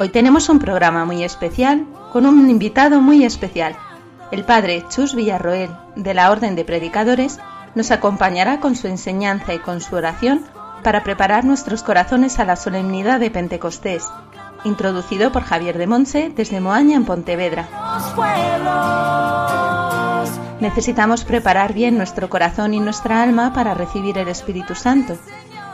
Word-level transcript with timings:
Hoy 0.00 0.08
tenemos 0.08 0.48
un 0.48 0.58
programa 0.58 1.04
muy 1.04 1.22
especial 1.24 1.84
con 2.10 2.24
un 2.24 2.48
invitado 2.48 3.02
muy 3.02 3.22
especial. 3.22 3.76
El 4.32 4.44
padre 4.46 4.82
Chus 4.88 5.14
Villarroel, 5.14 5.68
de 5.94 6.14
la 6.14 6.30
Orden 6.30 6.56
de 6.56 6.64
Predicadores, 6.64 7.38
nos 7.74 7.90
acompañará 7.90 8.60
con 8.60 8.76
su 8.76 8.86
enseñanza 8.86 9.52
y 9.52 9.58
con 9.58 9.82
su 9.82 9.94
oración 9.96 10.46
para 10.82 11.04
preparar 11.04 11.44
nuestros 11.44 11.82
corazones 11.82 12.38
a 12.38 12.46
la 12.46 12.56
solemnidad 12.56 13.20
de 13.20 13.30
Pentecostés, 13.30 14.08
introducido 14.64 15.32
por 15.32 15.42
Javier 15.42 15.76
de 15.76 15.86
Monse 15.86 16.32
desde 16.34 16.60
Moaña 16.60 16.96
en 16.96 17.04
Pontevedra. 17.04 17.68
Necesitamos 20.60 21.24
preparar 21.24 21.74
bien 21.74 21.98
nuestro 21.98 22.30
corazón 22.30 22.72
y 22.72 22.80
nuestra 22.80 23.22
alma 23.22 23.52
para 23.52 23.74
recibir 23.74 24.16
el 24.16 24.28
Espíritu 24.28 24.74
Santo. 24.74 25.18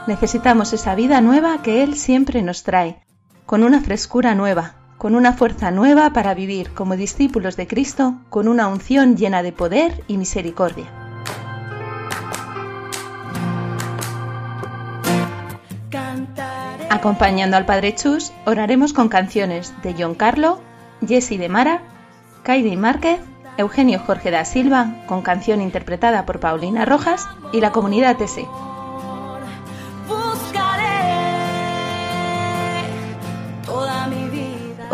Necesitamos 0.09 0.73
esa 0.73 0.97
vida 0.97 1.21
nueva 1.21 1.63
que 1.63 1.85
Él 1.85 1.97
siempre 1.97 2.43
nos 2.43 2.65
trae, 2.65 3.06
con 3.47 3.63
una 3.63 3.81
frescura 3.81 4.35
nueva, 4.35 4.75
con 4.99 5.15
una 5.15 5.33
fuerza 5.33 5.71
nueva 5.71 6.11
para 6.13 6.35
vivir 6.35 6.73
como 6.73 6.97
discípulos 6.97 7.57
de 7.57 7.69
Cristo, 7.69 8.17
con 8.29 8.49
una 8.49 8.67
unción 8.67 9.17
llena 9.17 9.45
de 9.45 9.53
poder 9.53 10.03
y 10.09 10.19
misericordia. 10.19 10.87
Acompañando 16.91 17.57
al 17.57 17.67
Padre 17.67 17.95
Chus, 17.95 18.33
oraremos 18.47 18.93
con 18.93 19.09
canciones 19.09 19.75
de 19.83 19.95
John 19.97 20.15
Carlo, 20.15 20.61
Jesse 21.07 21.39
de 21.39 21.49
Mara, 21.49 21.83
Kaidi 22.43 22.77
Márquez, 22.77 23.21
Eugenio 23.59 24.01
Jorge 24.01 24.31
da 24.31 24.45
Silva, 24.45 25.05
con 25.07 25.23
canción 25.23 25.61
interpretada 25.61 26.27
por 26.27 26.41
Paulina 26.41 26.85
Rojas 26.85 27.29
y 27.53 27.61
la 27.61 27.71
comunidad 27.71 28.17
TC. 28.17 28.47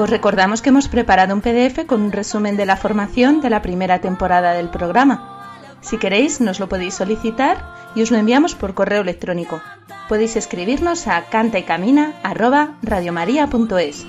Os 0.02 0.10
recordamos 0.10 0.62
que 0.62 0.70
hemos 0.70 0.88
preparado 0.88 1.32
un 1.32 1.42
PDF 1.42 1.86
con 1.86 2.02
un 2.02 2.10
resumen 2.10 2.56
de 2.56 2.66
la 2.66 2.76
formación 2.76 3.40
de 3.40 3.50
la 3.50 3.62
primera 3.62 4.00
temporada 4.00 4.52
del 4.52 4.68
programa. 4.68 5.68
Si 5.80 5.96
queréis, 5.96 6.40
nos 6.40 6.58
lo 6.58 6.68
podéis 6.68 6.94
solicitar 6.94 7.64
y 7.94 8.02
os 8.02 8.10
lo 8.10 8.16
enviamos 8.16 8.56
por 8.56 8.74
correo 8.74 9.02
electrónico. 9.02 9.60
Podéis 10.08 10.34
escribirnos 10.34 11.06
a 11.06 11.26
cantaycamina@radiomaria.es. 11.26 14.06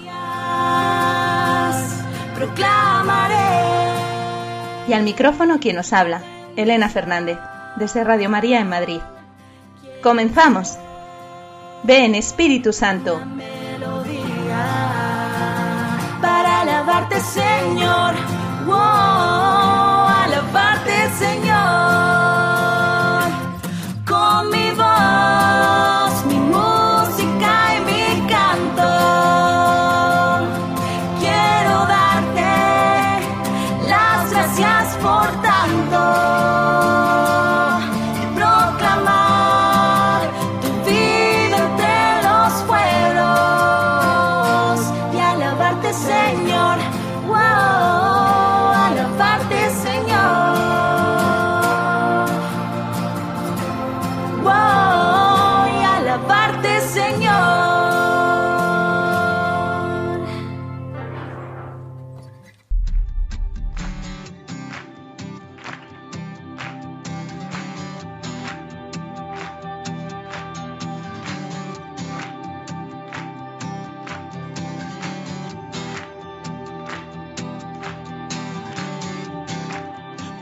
Proclamaré 2.38 3.36
Y 4.88 4.94
al 4.94 5.04
micrófono 5.04 5.60
quien 5.60 5.78
os 5.78 5.94
habla, 5.94 6.24
Elena 6.56 6.90
Fernández, 6.90 7.38
desde 7.76 8.04
Radio 8.04 8.32
María 8.32 8.62
en 8.62 8.70
Madrid. 8.70 9.02
Comenzamos. 10.02 10.76
Ven 11.84 12.16
Espíritu 12.16 12.74
Santo. 12.74 13.22
Señor. 17.24 18.16
Wow, 18.66 19.13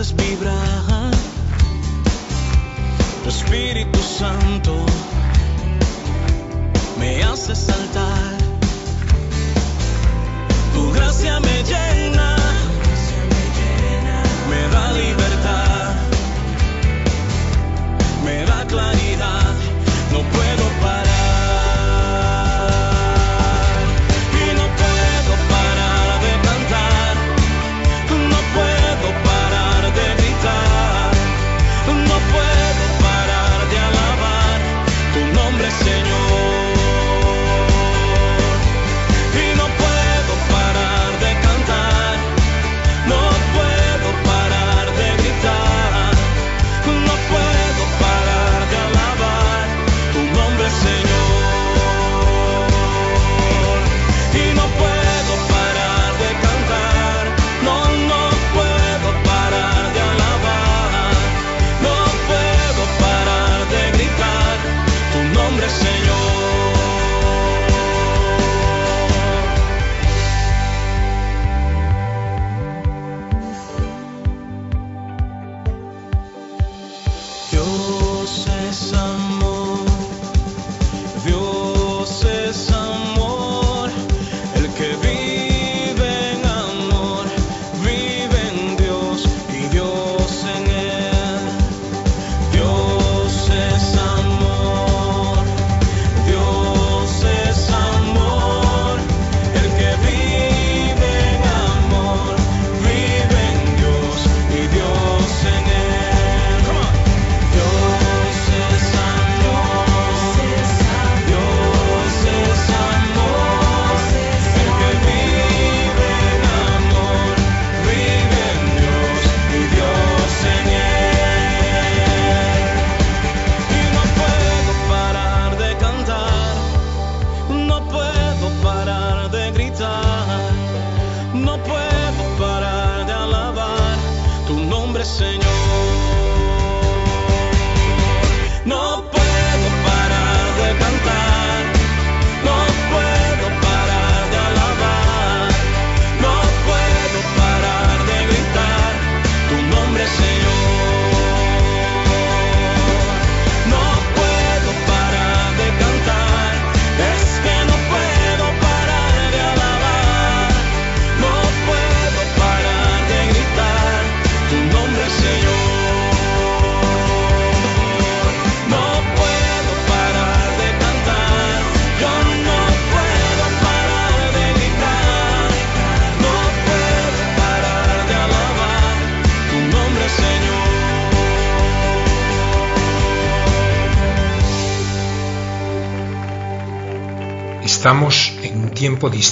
Haces 0.00 0.14
vibrar. 0.14 1.10
Tu 3.24 3.28
Espíritu 3.28 3.98
Santo 3.98 4.72
me 7.00 7.22
hace 7.24 7.54
saltar. 7.56 8.38
Tu 10.72 10.92
gracia 10.92 11.40
me 11.40 11.64
llena, 11.64 12.36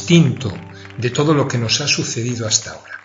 distinto 0.07 0.57
de 0.99 1.11
todo 1.11 1.35
lo 1.35 1.49
que 1.49 1.59
nos 1.59 1.81
ha 1.81 1.89
sucedido 1.89 2.47
hasta 2.47 2.71
ahora. 2.71 3.01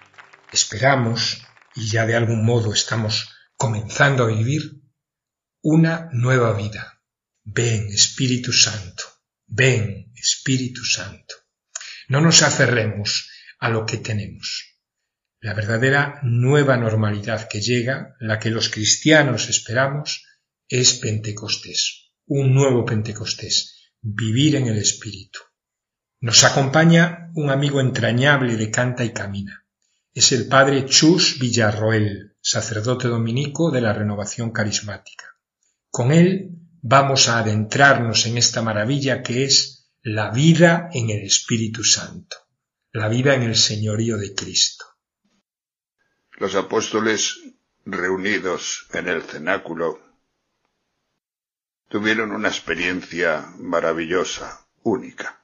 Esperamos, 0.54 1.42
y 1.74 1.88
ya 1.88 2.06
de 2.06 2.16
algún 2.16 2.46
modo 2.46 2.74
estamos 2.74 3.28
comenzando 3.58 4.24
a 4.24 4.28
vivir, 4.28 4.84
una 5.64 6.10
nueva 6.12 6.54
vida. 6.54 7.02
Ven, 7.44 7.88
Espíritu 7.88 8.54
Santo, 8.54 9.04
ven, 9.48 10.14
Espíritu 10.14 10.86
Santo. 10.86 11.34
No 12.08 12.22
nos 12.22 12.44
aferremos 12.44 13.32
a 13.58 13.70
lo 13.70 13.84
que 13.84 13.98
tenemos. 13.98 14.78
La 15.40 15.56
verdadera 15.56 16.20
nueva 16.22 16.78
normalidad 16.78 17.48
que 17.50 17.62
llega, 17.62 18.16
la 18.20 18.38
que 18.38 18.52
los 18.52 18.70
cristianos 18.70 19.50
esperamos, 19.50 20.24
es 20.70 20.94
Pentecostés, 21.00 22.12
un 22.28 22.54
nuevo 22.54 22.86
Pentecostés, 22.86 23.90
vivir 24.02 24.56
en 24.56 24.68
el 24.68 24.78
Espíritu. 24.78 25.40
Nos 26.24 26.44
acompaña 26.44 27.32
un 27.34 27.50
amigo 27.50 27.82
entrañable 27.82 28.56
de 28.56 28.70
Canta 28.70 29.04
y 29.04 29.12
Camina. 29.12 29.66
Es 30.14 30.32
el 30.32 30.48
padre 30.48 30.86
Chus 30.86 31.40
Villarroel, 31.40 32.38
sacerdote 32.40 33.08
dominico 33.08 33.72
de 33.72 33.82
la 33.82 33.92
Renovación 33.92 34.52
Carismática. 34.52 35.26
Con 35.90 36.12
él 36.12 36.52
vamos 36.84 37.28
a 37.28 37.40
adentrarnos 37.40 38.28
en 38.28 38.38
esta 38.38 38.62
maravilla 38.62 39.24
que 39.24 39.46
es 39.46 39.92
la 40.04 40.30
vida 40.30 40.92
en 40.94 41.10
el 41.10 41.24
Espíritu 41.24 41.84
Santo, 41.84 42.38
la 42.92 43.08
vida 43.08 43.34
en 43.34 43.42
el 43.42 43.56
señorío 43.56 44.20
de 44.20 44.36
Cristo. 44.36 44.86
Los 46.34 46.54
apóstoles 46.54 47.40
reunidos 47.84 48.86
en 48.94 49.08
el 49.08 49.24
cenáculo 49.24 50.00
tuvieron 51.90 52.32
una 52.32 52.50
experiencia 52.50 53.56
maravillosa, 53.58 54.68
única. 54.84 55.41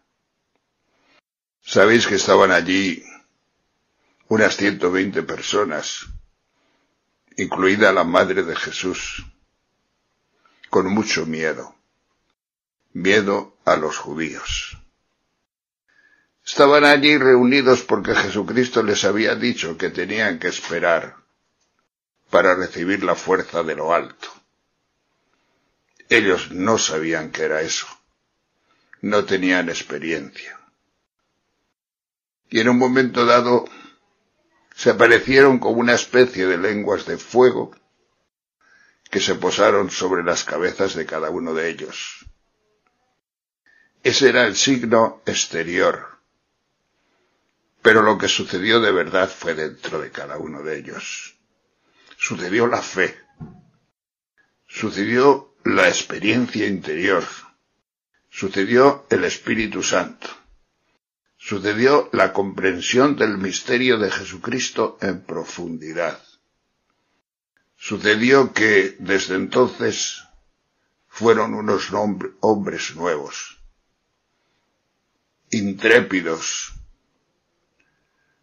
Sabéis 1.67 2.07
que 2.07 2.15
estaban 2.15 2.51
allí 2.53 3.03
unas 4.29 4.55
120 4.55 5.21
personas, 5.23 6.05
incluida 7.35 7.91
la 7.91 8.05
madre 8.05 8.43
de 8.43 8.55
Jesús, 8.55 9.25
con 10.69 10.87
mucho 10.87 11.25
miedo, 11.25 11.75
miedo 12.93 13.57
a 13.65 13.75
los 13.75 13.97
judíos. 13.97 14.77
Estaban 16.45 16.85
allí 16.85 17.17
reunidos 17.17 17.81
porque 17.81 18.15
Jesucristo 18.15 18.81
les 18.81 19.03
había 19.03 19.35
dicho 19.35 19.77
que 19.77 19.89
tenían 19.89 20.39
que 20.39 20.47
esperar 20.47 21.17
para 22.29 22.55
recibir 22.55 23.03
la 23.03 23.15
fuerza 23.15 23.63
de 23.63 23.75
lo 23.75 23.93
alto. 23.93 24.29
Ellos 26.07 26.49
no 26.49 26.77
sabían 26.77 27.29
qué 27.29 27.43
era 27.43 27.59
eso, 27.59 27.87
no 29.01 29.25
tenían 29.25 29.67
experiencia. 29.67 30.56
Y 32.49 32.59
en 32.59 32.69
un 32.69 32.77
momento 32.77 33.25
dado 33.25 33.65
se 34.75 34.91
aparecieron 34.91 35.59
como 35.59 35.79
una 35.79 35.95
especie 35.95 36.45
de 36.45 36.57
lenguas 36.57 37.05
de 37.05 37.17
fuego 37.17 37.75
que 39.09 39.19
se 39.19 39.35
posaron 39.35 39.89
sobre 39.89 40.23
las 40.23 40.43
cabezas 40.43 40.93
de 40.93 41.05
cada 41.05 41.29
uno 41.29 41.53
de 41.53 41.69
ellos. 41.69 42.25
Ese 44.03 44.29
era 44.29 44.45
el 44.45 44.55
signo 44.55 45.21
exterior, 45.25 46.19
pero 47.81 48.01
lo 48.01 48.17
que 48.17 48.27
sucedió 48.27 48.79
de 48.79 48.91
verdad 48.91 49.29
fue 49.29 49.53
dentro 49.53 49.99
de 49.99 50.11
cada 50.11 50.37
uno 50.37 50.61
de 50.61 50.77
ellos. 50.77 51.35
sucedió 52.17 52.67
la 52.67 52.81
fe, 52.81 53.17
sucedió 54.67 55.55
la 55.63 55.87
experiencia 55.87 56.65
interior, 56.65 57.23
sucedió 58.29 59.05
el 59.09 59.23
Espíritu 59.23 59.83
Santo, 59.83 60.27
sucedió 61.47 62.09
la 62.11 62.33
comprensión 62.33 63.15
del 63.15 63.37
misterio 63.37 63.97
de 63.97 64.11
Jesucristo 64.11 64.97
en 64.99 65.21
profundidad. 65.21 66.21
Sucedió 67.77 68.51
que 68.51 68.97
desde 68.99 69.35
entonces 69.35 70.23
fueron 71.07 71.53
unos 71.53 71.87
hombres 72.41 72.97
nuevos, 72.97 73.61
intrépidos, 75.49 76.73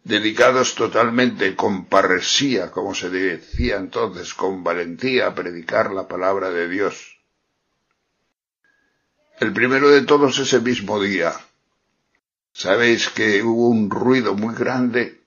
dedicados 0.03 0.73
totalmente 0.73 1.55
con 1.55 1.85
parresía, 1.85 2.71
como 2.71 2.95
se 2.95 3.11
decía 3.11 3.75
entonces, 3.75 4.33
con 4.33 4.63
valentía 4.63 5.27
a 5.27 5.35
predicar 5.35 5.91
la 5.91 6.07
palabra 6.07 6.49
de 6.49 6.67
Dios. 6.67 7.19
El 9.39 9.53
primero 9.53 9.89
de 9.89 10.01
todos 10.01 10.39
ese 10.39 10.59
mismo 10.59 10.99
día. 10.99 11.35
Sabéis 12.55 13.09
que 13.09 13.43
hubo 13.43 13.67
un 13.67 13.89
ruido 13.89 14.33
muy 14.33 14.55
grande 14.55 15.21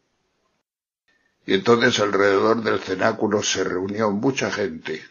y 1.45 1.53
entonces 1.53 2.01
alrededor 2.01 2.63
del 2.63 2.81
cenáculo 2.81 3.43
se 3.43 3.65
reunió 3.65 4.11
mucha 4.11 4.51
gente. 4.51 5.07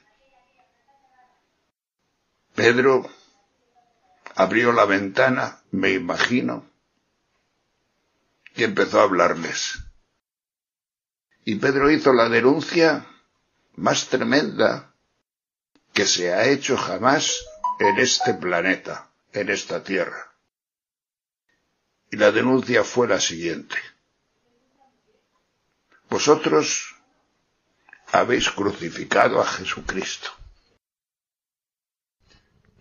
Pedro 2.56 3.08
abrió 4.34 4.72
la 4.72 4.86
ventana, 4.86 5.62
me 5.70 5.92
imagino, 5.92 6.66
y 8.56 8.64
empezó 8.64 9.00
a 9.00 9.04
hablarles. 9.04 9.78
Y 11.46 11.56
Pedro 11.56 11.92
hizo 11.92 12.14
la 12.14 12.30
denuncia 12.30 13.06
más 13.76 14.08
tremenda 14.08 14.92
que 15.94 16.08
se 16.08 16.34
ha 16.34 16.46
hecho 16.46 16.78
jamás 16.78 17.46
en 17.78 18.00
este 18.00 18.34
planeta, 18.34 19.12
en 19.34 19.50
esta 19.50 19.84
tierra. 19.84 20.27
Y 22.12 22.18
la 22.18 22.32
denuncia 22.32 22.84
fue 22.84 23.08
la 23.08 23.20
siguiente. 23.20 23.76
Vosotros 26.10 26.96
habéis 28.12 28.50
crucificado 28.50 29.42
a 29.42 29.46
Jesucristo. 29.46 30.32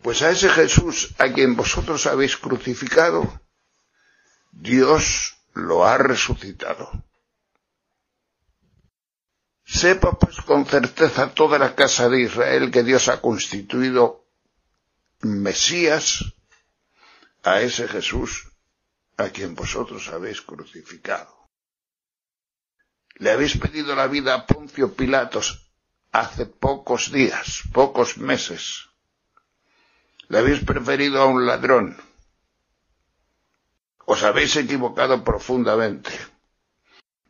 Pues 0.03 0.23
a 0.23 0.31
ese 0.31 0.49
Jesús 0.49 1.15
a 1.19 1.33
quien 1.33 1.57
vosotros 1.57 2.07
habéis 2.07 2.37
crucificado, 2.37 3.41
Dios 4.53 5.37
lo 5.55 5.85
ha 5.85 5.99
resucitado. 5.99 6.91
Sepa 9.65 10.17
pues 10.17 10.37
con 10.43 10.65
certeza 10.65 11.35
toda 11.35 11.59
la 11.59 11.75
casa 11.75 12.09
de 12.09 12.23
Israel 12.23 12.71
que 12.71 12.85
Dios 12.85 13.09
ha 13.09 13.21
constituido 13.21 14.25
Mesías 15.23 16.25
a 17.43 17.61
ese 17.61 17.89
Jesús 17.89 18.53
a 19.17 19.29
quien 19.31 19.55
vosotros 19.55 20.09
habéis 20.09 20.43
crucificado. 20.43 21.35
Le 23.15 23.31
habéis 23.31 23.57
pedido 23.57 23.95
la 23.95 24.07
vida 24.07 24.35
a 24.35 24.47
Poncio 24.47 24.95
Pilatos 24.95 25.71
hace 26.13 26.47
pocos 26.47 27.11
días, 27.13 27.63
pocos 27.73 28.19
meses. 28.19 28.89
Le 30.29 30.39
habéis 30.39 30.65
preferido 30.65 31.23
a 31.23 31.27
un 31.27 31.47
ladrón 31.47 31.97
os 34.07 34.23
habéis 34.23 34.55
equivocado 34.57 35.25
profundamente. 35.25 36.13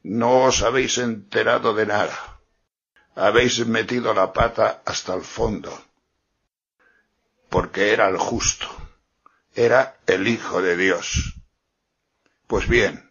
No 0.03 0.45
os 0.45 0.63
habéis 0.63 0.99
enterado 0.99 1.75
de 1.75 1.87
nada. 1.87 2.19
Habéis 3.17 3.67
metido 3.67 4.13
la 4.13 4.33
pata 4.33 4.83
hasta 4.85 5.15
el 5.15 5.23
fondo. 5.23 5.73
Porque 7.49 7.93
era 7.95 8.09
el 8.09 8.19
justo. 8.19 8.69
Era 9.55 9.97
el 10.07 10.29
Hijo 10.29 10.61
de 10.61 10.77
Dios. 10.77 11.36
Pues 12.47 12.69
bien, 12.69 13.11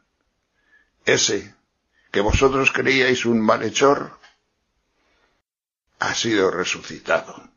ese 1.05 1.53
que 2.11 2.21
vosotros 2.21 2.71
creíais 2.71 3.25
un 3.25 3.41
malhechor, 3.41 4.17
ha 5.99 6.13
sido 6.13 6.51
resucitado. 6.51 7.49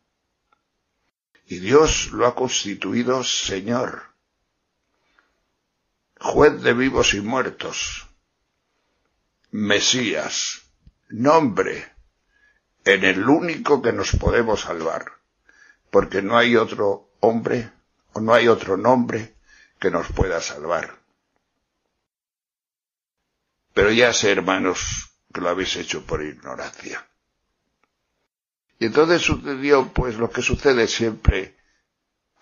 Y 1.47 1.59
Dios 1.61 2.11
lo 2.13 2.27
ha 2.27 2.35
constituido 2.35 3.25
Señor 3.25 4.09
juez 6.21 6.63
de 6.63 6.73
vivos 6.73 7.15
y 7.15 7.21
muertos, 7.21 8.09
Mesías, 9.51 10.63
nombre 11.09 11.93
en 12.85 13.05
el 13.05 13.29
único 13.29 13.81
que 13.81 13.93
nos 13.93 14.13
podemos 14.13 14.63
salvar, 14.63 15.13
porque 15.91 16.23
no 16.23 16.37
hay 16.37 16.57
otro 16.57 17.11
hombre 17.21 17.71
o 18.13 18.21
no 18.21 18.35
hay 18.35 18.49
otro 18.49 18.77
nombre 18.77 19.35
que 19.79 19.91
nos 19.91 20.09
pueda 20.09 20.41
salvar. 20.41 20.98
Pero 23.79 23.93
ya 23.93 24.13
sé, 24.13 24.33
hermanos, 24.33 25.13
que 25.33 25.41
lo 25.41 25.51
habéis 25.51 25.77
hecho 25.77 26.05
por 26.05 26.21
ignorancia. 26.21 27.07
Y 28.81 28.87
entonces 28.87 29.23
sucedió 29.23 29.93
pues 29.93 30.17
lo 30.17 30.29
que 30.29 30.43
sucede 30.43 30.89
siempre 30.89 31.57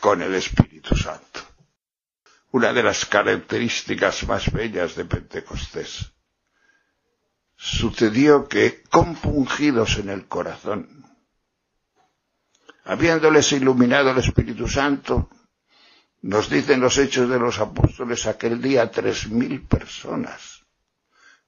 con 0.00 0.22
el 0.22 0.34
Espíritu 0.34 0.96
Santo 0.96 1.40
una 2.52 2.72
de 2.72 2.82
las 2.82 3.04
características 3.04 4.26
más 4.26 4.50
bellas 4.50 4.96
de 4.96 5.04
Pentecostés. 5.04 6.10
Sucedió 7.54 8.48
que, 8.48 8.82
compungidos 8.84 9.98
en 9.98 10.08
el 10.08 10.26
corazón, 10.26 11.04
habiéndoles 12.84 13.52
iluminado 13.52 14.10
el 14.10 14.18
Espíritu 14.18 14.68
Santo, 14.68 15.28
nos 16.22 16.48
dicen 16.48 16.80
los 16.80 16.96
hechos 16.96 17.28
de 17.28 17.38
los 17.38 17.58
apóstoles 17.58 18.24
aquel 18.24 18.62
día 18.62 18.90
tres 18.90 19.28
mil 19.28 19.60
personas, 19.66 20.55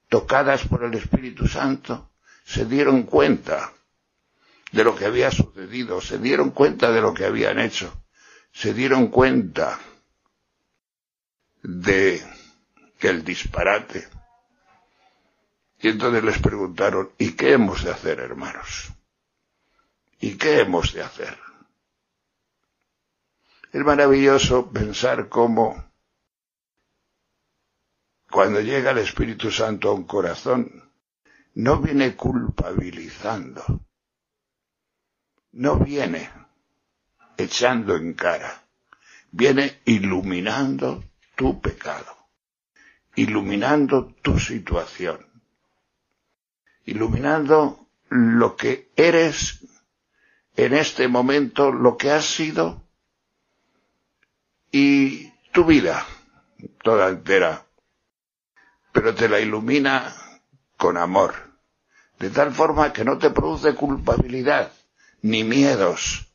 tocadas 0.09 0.67
por 0.67 0.83
el 0.83 0.93
Espíritu 0.95 1.47
Santo, 1.47 2.11
se 2.43 2.65
dieron 2.65 3.03
cuenta 3.03 3.71
de 4.71 4.83
lo 4.83 4.95
que 4.95 5.05
había 5.05 5.31
sucedido, 5.31 6.01
se 6.01 6.17
dieron 6.17 6.51
cuenta 6.51 6.91
de 6.91 7.01
lo 7.01 7.13
que 7.13 7.25
habían 7.25 7.59
hecho, 7.59 8.03
se 8.51 8.73
dieron 8.73 9.07
cuenta 9.07 9.79
de 11.63 12.21
el 13.07 13.23
disparate. 13.23 14.07
Y 15.79 15.89
entonces 15.89 16.23
les 16.23 16.39
preguntaron, 16.39 17.11
¿y 17.17 17.33
qué 17.33 17.53
hemos 17.53 17.83
de 17.83 17.91
hacer, 17.91 18.19
hermanos? 18.19 18.89
¿Y 20.19 20.35
qué 20.35 20.59
hemos 20.59 20.93
de 20.93 21.03
hacer? 21.03 21.37
Es 23.71 23.81
maravilloso 23.81 24.69
pensar 24.71 25.29
cómo 25.29 25.88
cuando 28.31 28.61
llega 28.61 28.91
el 28.91 28.99
Espíritu 28.99 29.51
Santo 29.51 29.89
a 29.89 29.93
un 29.93 30.03
corazón, 30.03 30.91
no 31.55 31.79
viene 31.79 32.15
culpabilizando, 32.15 33.63
no 35.53 35.79
viene 35.79 36.29
echando 37.37 37.95
en 37.95 38.13
cara, 38.13 38.63
viene 39.31 39.79
iluminando 39.85 41.03
tu 41.35 41.59
pecado, 41.59 42.15
iluminando 43.15 44.13
tu 44.21 44.39
situación, 44.39 45.25
iluminando 46.85 47.87
lo 48.09 48.55
que 48.55 48.91
eres 48.95 49.65
en 50.55 50.73
este 50.73 51.07
momento, 51.07 51.71
lo 51.71 51.97
que 51.97 52.11
has 52.11 52.25
sido 52.25 52.83
y 54.71 55.29
tu 55.51 55.65
vida 55.65 56.05
toda 56.83 57.09
entera, 57.09 57.65
pero 58.91 59.13
te 59.15 59.29
la 59.29 59.39
ilumina 59.39 60.13
con 60.77 60.97
amor, 60.97 61.35
de 62.19 62.29
tal 62.29 62.53
forma 62.53 62.93
que 62.93 63.05
no 63.05 63.17
te 63.17 63.29
produce 63.29 63.75
culpabilidad, 63.75 64.71
ni 65.21 65.43
miedos, 65.43 66.27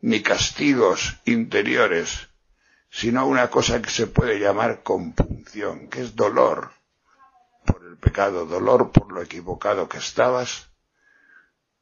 ni 0.00 0.22
castigos 0.22 1.16
interiores, 1.24 2.28
sino 2.90 3.26
una 3.26 3.50
cosa 3.50 3.82
que 3.82 3.90
se 3.90 4.06
puede 4.06 4.38
llamar 4.38 4.82
compunción, 4.82 5.88
que 5.88 6.02
es 6.02 6.16
dolor 6.16 6.72
por 7.64 7.84
el 7.84 7.96
pecado, 7.96 8.46
dolor 8.46 8.90
por 8.90 9.12
lo 9.12 9.22
equivocado 9.22 9.88
que 9.88 9.98
estabas, 9.98 10.68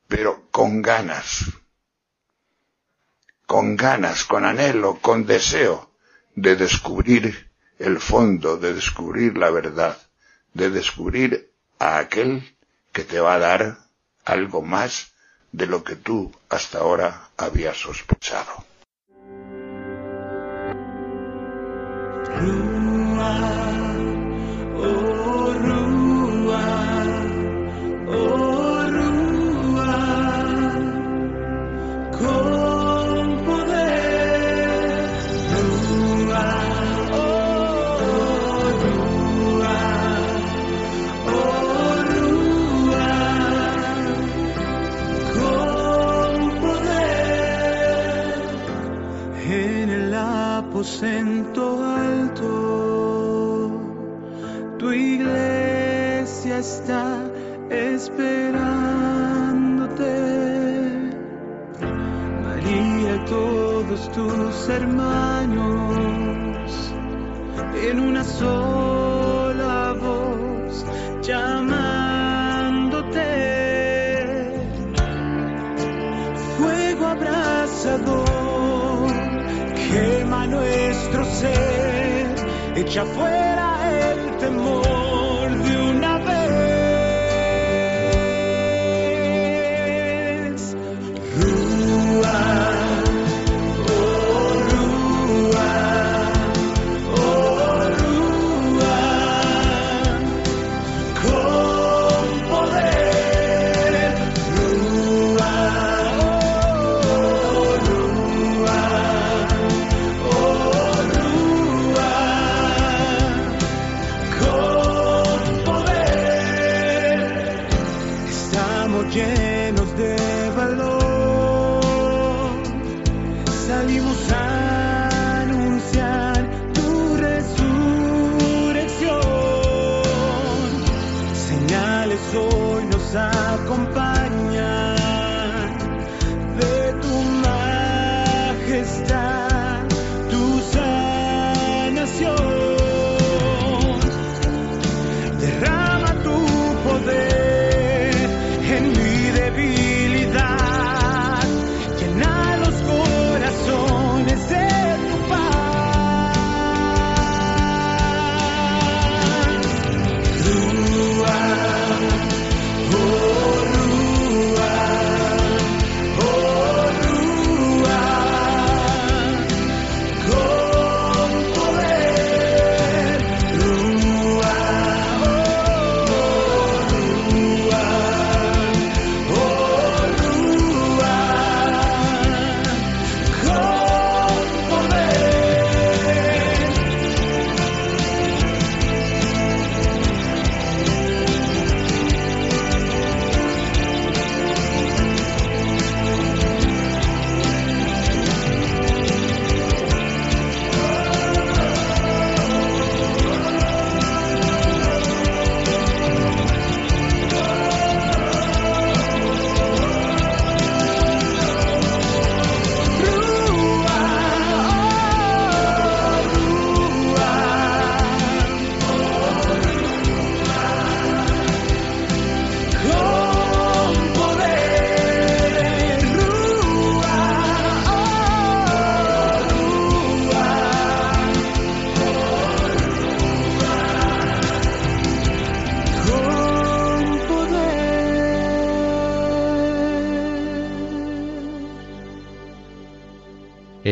pero 0.09 0.49
con 0.51 0.83
ganas, 0.83 1.45
con 3.47 3.77
ganas, 3.77 4.25
con 4.25 4.45
anhelo, 4.45 4.99
con 5.01 5.27
deseo 5.27 5.91
de 6.35 6.57
descubrir 6.57 7.46
el 7.78 8.00
fondo, 8.00 8.56
de 8.56 8.75
descubrir 8.75 9.37
la 9.37 9.50
verdad, 9.50 9.97
de 10.54 10.71
descubrir 10.71 11.50
a 11.78 11.99
aquel 11.99 12.56
que 12.92 13.04
te 13.04 13.21
va 13.21 13.35
a 13.35 13.38
dar 13.38 13.78
algo 14.25 14.62
más 14.62 15.12
de 15.52 15.66
lo 15.66 15.85
que 15.85 15.97
tú 15.97 16.33
hasta 16.49 16.78
ahora 16.78 17.28
habías 17.37 17.76
sospechado. 17.76 18.64
Hermanos 64.68 65.92
en 67.75 68.00
una 68.00 68.25
sola 68.25 69.94
voz 70.00 70.85
llamándote. 71.23 73.20
Fuego 76.58 77.06
abrasador 77.06 78.26
quema 79.75 80.46
nuestro 80.46 81.25
ser, 81.25 82.35
echa 82.75 83.04
fuera 83.04 84.11
el 84.11 84.37
temor 84.38 85.15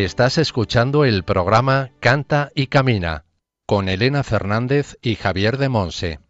Estás 0.05 0.37
escuchando 0.37 1.07
el 1.07 1.25
programa 1.25 1.91
Canta 1.99 2.53
y 2.55 2.67
Camina 2.67 3.25
con 3.65 3.89
Elena 3.89 4.23
Fernández 4.23 4.99
y 5.01 5.15
Javier 5.17 5.57
de 5.57 5.71
Monse. 5.71 6.21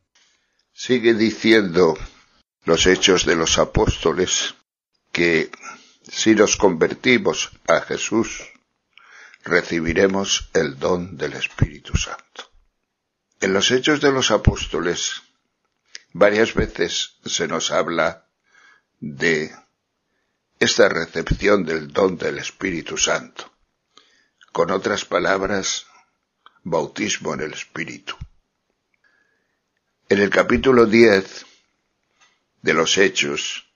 Sigue 0.72 1.12
diciendo 1.14 1.98
los 2.64 2.86
hechos 2.86 3.26
de 3.26 3.34
los 3.34 3.58
apóstoles 3.58 4.54
que 5.10 5.50
si 6.04 6.36
nos 6.36 6.56
convertimos 6.56 7.50
a 7.66 7.80
Jesús, 7.80 8.44
recibiremos 9.42 10.50
el 10.54 10.78
don 10.78 11.16
del 11.16 11.32
Espíritu 11.32 11.96
Santo. 11.96 12.52
En 13.40 13.52
los 13.52 13.72
hechos 13.72 14.00
de 14.00 14.12
los 14.12 14.30
apóstoles 14.30 15.22
varias 16.12 16.54
veces 16.54 17.16
se 17.24 17.48
nos 17.48 17.72
habla 17.72 18.28
de 19.00 19.52
esta 20.60 20.88
recepción 20.88 21.64
del 21.64 21.92
don 21.92 22.16
del 22.16 22.38
Espíritu 22.38 22.96
Santo. 22.96 23.50
Con 24.54 24.70
otras 24.70 25.04
palabras, 25.04 25.86
bautismo 26.62 27.34
en 27.34 27.40
el 27.40 27.54
Espíritu. 27.54 28.14
En 30.08 30.20
el 30.20 30.30
capítulo 30.30 30.86
10 30.86 31.44
de 32.62 32.72
los 32.72 32.96
Hechos 32.96 33.66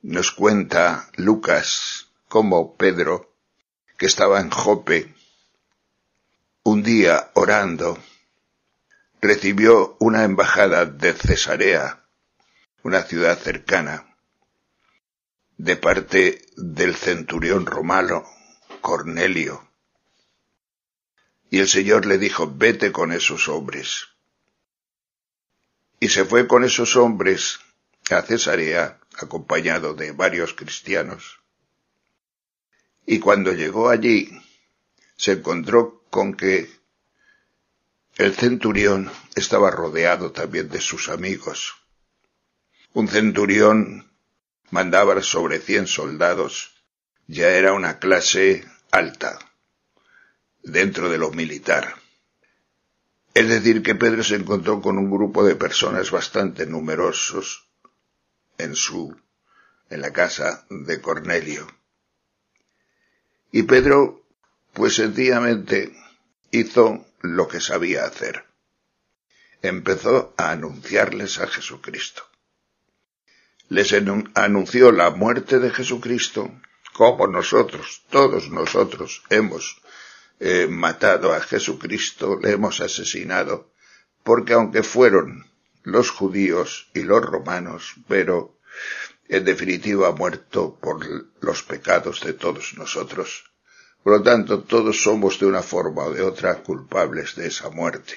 nos 0.00 0.30
cuenta 0.30 1.10
Lucas 1.16 2.08
cómo 2.26 2.74
Pedro, 2.78 3.34
que 3.98 4.06
estaba 4.06 4.40
en 4.40 4.48
Jope, 4.48 5.14
un 6.62 6.82
día 6.82 7.30
orando, 7.34 7.98
recibió 9.20 9.98
una 10.00 10.24
embajada 10.24 10.86
de 10.86 11.12
Cesarea, 11.12 12.02
una 12.82 13.02
ciudad 13.02 13.38
cercana, 13.38 14.16
de 15.58 15.76
parte 15.76 16.46
del 16.56 16.96
centurión 16.96 17.66
romano 17.66 18.24
Cornelio. 18.80 19.65
Y 21.50 21.60
el 21.60 21.68
Señor 21.68 22.06
le 22.06 22.18
dijo, 22.18 22.52
vete 22.52 22.92
con 22.92 23.12
esos 23.12 23.48
hombres. 23.48 24.08
Y 26.00 26.08
se 26.08 26.24
fue 26.24 26.46
con 26.46 26.64
esos 26.64 26.96
hombres 26.96 27.60
a 28.10 28.22
Cesarea, 28.22 28.98
acompañado 29.16 29.94
de 29.94 30.12
varios 30.12 30.54
cristianos. 30.54 31.38
Y 33.06 33.20
cuando 33.20 33.52
llegó 33.52 33.88
allí, 33.88 34.30
se 35.16 35.32
encontró 35.32 36.02
con 36.10 36.34
que 36.34 36.70
el 38.16 38.34
centurión 38.34 39.10
estaba 39.34 39.70
rodeado 39.70 40.32
también 40.32 40.68
de 40.68 40.80
sus 40.80 41.08
amigos. 41.08 41.76
Un 42.92 43.08
centurión 43.08 44.10
mandaba 44.70 45.22
sobre 45.22 45.60
cien 45.60 45.86
soldados, 45.86 46.74
ya 47.26 47.48
era 47.50 47.72
una 47.72 47.98
clase 47.98 48.64
alta 48.90 49.38
dentro 50.66 51.08
de 51.08 51.16
lo 51.16 51.30
militar. 51.30 51.94
Es 53.34 53.48
decir, 53.48 53.82
que 53.82 53.94
Pedro 53.94 54.24
se 54.24 54.34
encontró 54.34 54.82
con 54.82 54.98
un 54.98 55.10
grupo 55.10 55.44
de 55.44 55.54
personas 55.54 56.10
bastante 56.10 56.66
numerosos 56.66 57.68
en 58.58 58.74
su, 58.74 59.16
en 59.90 60.00
la 60.00 60.12
casa 60.12 60.66
de 60.68 61.00
Cornelio. 61.00 61.66
Y 63.52 63.62
Pedro, 63.62 64.22
pues 64.72 64.96
sencillamente 64.96 65.96
hizo 66.50 67.06
lo 67.20 67.46
que 67.46 67.60
sabía 67.60 68.04
hacer. 68.04 68.44
empezó 69.62 70.34
a 70.36 70.50
anunciarles 70.50 71.38
a 71.38 71.46
Jesucristo. 71.46 72.22
Les 73.68 73.92
anunció 74.34 74.92
la 74.92 75.10
muerte 75.10 75.58
de 75.58 75.70
Jesucristo, 75.70 76.50
como 76.92 77.26
nosotros, 77.26 78.04
todos 78.10 78.48
nosotros, 78.50 79.24
hemos 79.28 79.80
matado 80.68 81.32
a 81.32 81.40
Jesucristo, 81.40 82.38
le 82.42 82.52
hemos 82.52 82.80
asesinado, 82.80 83.72
porque 84.22 84.52
aunque 84.52 84.82
fueron 84.82 85.46
los 85.82 86.10
judíos 86.10 86.90
y 86.94 87.02
los 87.02 87.24
romanos, 87.24 87.94
pero 88.08 88.58
en 89.28 89.44
definitiva 89.44 90.12
muerto 90.12 90.78
por 90.80 91.04
los 91.40 91.62
pecados 91.62 92.20
de 92.20 92.32
todos 92.32 92.74
nosotros. 92.76 93.44
Por 94.02 94.18
lo 94.18 94.22
tanto, 94.22 94.62
todos 94.62 95.02
somos 95.02 95.40
de 95.40 95.46
una 95.46 95.62
forma 95.62 96.04
o 96.04 96.12
de 96.12 96.22
otra 96.22 96.62
culpables 96.62 97.34
de 97.34 97.48
esa 97.48 97.70
muerte. 97.70 98.14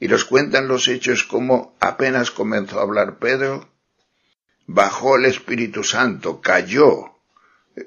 Y 0.00 0.08
nos 0.08 0.24
cuentan 0.24 0.68
los 0.68 0.88
hechos 0.88 1.24
como 1.24 1.76
apenas 1.80 2.30
comenzó 2.30 2.78
a 2.78 2.82
hablar 2.82 3.18
Pedro, 3.18 3.70
bajó 4.66 5.16
el 5.16 5.26
Espíritu 5.26 5.82
Santo, 5.82 6.40
cayó, 6.40 7.16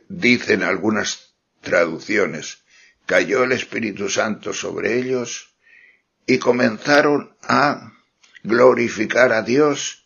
dicen 0.07 0.63
algunas 0.63 1.33
traducciones, 1.61 2.63
cayó 3.07 3.43
el 3.43 3.53
Espíritu 3.53 4.09
Santo 4.09 4.53
sobre 4.53 4.99
ellos 4.99 5.55
y 6.27 6.37
comenzaron 6.37 7.35
a 7.41 7.93
glorificar 8.43 9.31
a 9.31 9.41
Dios 9.41 10.05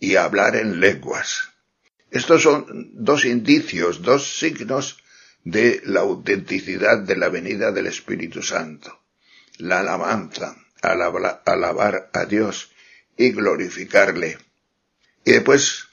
y 0.00 0.16
hablar 0.16 0.56
en 0.56 0.80
lenguas. 0.80 1.50
Estos 2.10 2.42
son 2.42 2.90
dos 2.92 3.24
indicios, 3.24 4.02
dos 4.02 4.38
signos 4.38 4.98
de 5.44 5.80
la 5.84 6.00
autenticidad 6.00 6.98
de 6.98 7.16
la 7.16 7.28
venida 7.28 7.70
del 7.70 7.86
Espíritu 7.86 8.42
Santo. 8.42 9.00
La 9.58 9.80
alabanza, 9.80 10.56
alabar 10.82 12.10
a 12.12 12.24
Dios 12.24 12.72
y 13.16 13.30
glorificarle. 13.30 14.38
Y 15.24 15.32
después 15.32 15.86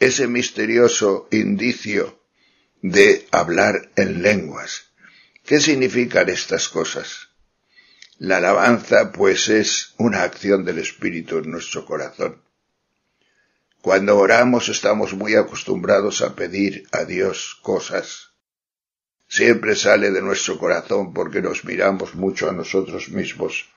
ese 0.00 0.26
misterioso 0.26 1.28
indicio 1.30 2.20
de 2.80 3.28
hablar 3.30 3.90
en 3.96 4.22
lenguas. 4.22 4.91
¿Qué 5.44 5.60
significan 5.60 6.28
estas 6.28 6.68
cosas? 6.68 7.28
La 8.18 8.36
alabanza, 8.36 9.10
pues, 9.10 9.48
es 9.48 9.94
una 9.98 10.22
acción 10.22 10.64
del 10.64 10.78
Espíritu 10.78 11.38
en 11.38 11.50
nuestro 11.50 11.84
corazón. 11.84 12.40
Cuando 13.80 14.16
oramos 14.16 14.68
estamos 14.68 15.14
muy 15.14 15.34
acostumbrados 15.34 16.22
a 16.22 16.36
pedir 16.36 16.86
a 16.92 17.04
Dios 17.04 17.58
cosas. 17.62 18.30
Siempre 19.26 19.74
sale 19.74 20.12
de 20.12 20.22
nuestro 20.22 20.56
corazón 20.56 21.12
porque 21.12 21.42
nos 21.42 21.64
miramos 21.64 22.14
mucho 22.14 22.48
a 22.48 22.52
nosotros 22.52 23.08
mismos. 23.08 23.68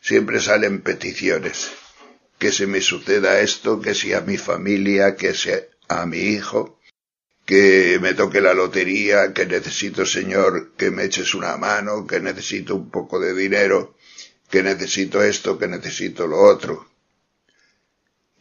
Siempre 0.00 0.40
salen 0.40 0.82
peticiones. 0.82 1.70
Que 2.38 2.50
se 2.50 2.66
me 2.66 2.80
suceda 2.80 3.38
esto, 3.38 3.80
que 3.80 3.94
sea 3.94 4.18
a 4.18 4.22
mi 4.22 4.36
familia, 4.36 5.14
que 5.14 5.32
sea 5.32 5.60
a 5.86 6.04
mi 6.06 6.18
hijo, 6.18 6.75
que 7.46 8.00
me 8.02 8.12
toque 8.14 8.40
la 8.40 8.54
lotería, 8.54 9.32
que 9.32 9.46
necesito, 9.46 10.04
Señor, 10.04 10.72
que 10.76 10.90
me 10.90 11.04
eches 11.04 11.32
una 11.32 11.56
mano, 11.56 12.04
que 12.04 12.18
necesito 12.18 12.74
un 12.74 12.90
poco 12.90 13.20
de 13.20 13.34
dinero, 13.34 13.96
que 14.50 14.64
necesito 14.64 15.22
esto, 15.22 15.56
que 15.56 15.68
necesito 15.68 16.26
lo 16.26 16.40
otro. 16.40 16.90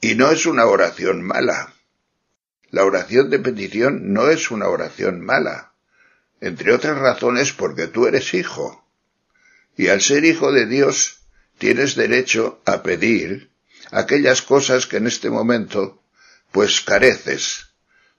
Y 0.01 0.15
no 0.15 0.31
es 0.31 0.47
una 0.47 0.65
oración 0.65 1.21
mala. 1.21 1.75
La 2.71 2.83
oración 2.83 3.29
de 3.29 3.37
petición 3.37 4.11
no 4.11 4.29
es 4.29 4.49
una 4.49 4.67
oración 4.69 5.21
mala, 5.21 5.73
entre 6.41 6.73
otras 6.73 6.97
razones 6.97 7.53
porque 7.53 7.85
tú 7.85 8.07
eres 8.07 8.33
hijo. 8.33 8.87
Y 9.77 9.87
al 9.89 10.01
ser 10.01 10.25
hijo 10.25 10.51
de 10.51 10.65
Dios, 10.65 11.21
tienes 11.59 11.95
derecho 11.95 12.59
a 12.65 12.81
pedir 12.81 13.51
aquellas 13.91 14.41
cosas 14.41 14.87
que 14.87 14.97
en 14.97 15.05
este 15.05 15.29
momento, 15.29 16.01
pues 16.51 16.81
careces, 16.81 17.64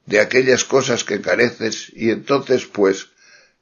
de 0.06 0.20
aquellas 0.20 0.64
cosas 0.64 1.04
que 1.04 1.20
careces, 1.20 1.92
y 1.94 2.10
entonces, 2.10 2.66
pues, 2.66 3.08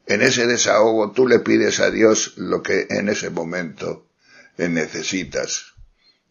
en 0.06 0.22
ese 0.22 0.46
desahogo 0.46 1.12
tú 1.12 1.26
le 1.26 1.40
pides 1.40 1.80
a 1.80 1.90
Dios 1.90 2.34
lo 2.36 2.62
que 2.62 2.86
en 2.90 3.08
ese 3.08 3.30
momento 3.30 4.06
necesitas 4.58 5.74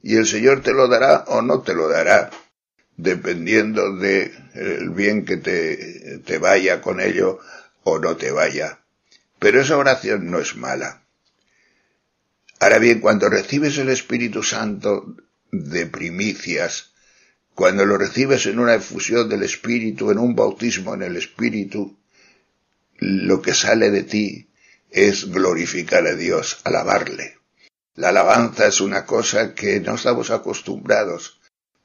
y 0.04 0.18
el 0.18 0.28
Señor 0.28 0.62
te 0.62 0.74
lo 0.74 0.88
dará 0.88 1.24
o 1.28 1.42
no 1.42 1.62
te 1.62 1.74
lo 1.74 1.88
dará, 1.88 2.30
dependiendo 2.98 3.96
de 3.96 4.36
el 4.54 4.90
bien 4.90 5.26
que 5.26 5.38
te, 5.38 6.20
te 6.20 6.38
vaya 6.38 6.82
con 6.82 7.00
ello 7.00 7.40
o 7.84 7.98
no 7.98 8.18
te 8.18 8.32
vaya. 8.32 8.82
Pero 9.40 9.62
esa 9.62 9.78
oración 9.78 10.30
no 10.30 10.40
es 10.40 10.58
mala. 10.58 11.04
Ahora 12.60 12.80
bien, 12.80 13.00
cuando 13.00 13.30
recibes 13.30 13.78
el 13.78 13.90
Espíritu 13.90 14.44
Santo 14.44 15.16
de 15.52 15.86
primicias, 15.86 16.93
cuando 17.56 17.86
lo 17.86 17.98
recibes 17.98 18.46
en 18.48 18.60
una 18.60 18.76
efusión 18.76 19.30
del 19.30 19.44
Espíritu, 19.44 20.12
en 20.12 20.18
un 20.18 20.36
bautismo 20.36 20.94
en 20.96 21.04
el 21.04 21.18
Espíritu, 21.18 21.98
lo 22.98 23.42
que 23.42 23.54
sale 23.54 23.92
de 23.92 24.04
ti 24.04 24.50
es 24.90 25.30
glorificar 25.32 26.06
a 26.08 26.16
Dios, 26.16 26.60
alabarle. 26.64 27.38
La 27.96 28.10
alabanza 28.10 28.68
es 28.68 28.82
una 28.82 29.06
cosa 29.06 29.54
que 29.54 29.80
no 29.80 29.96
estamos 29.96 30.32
acostumbrados, 30.32 31.40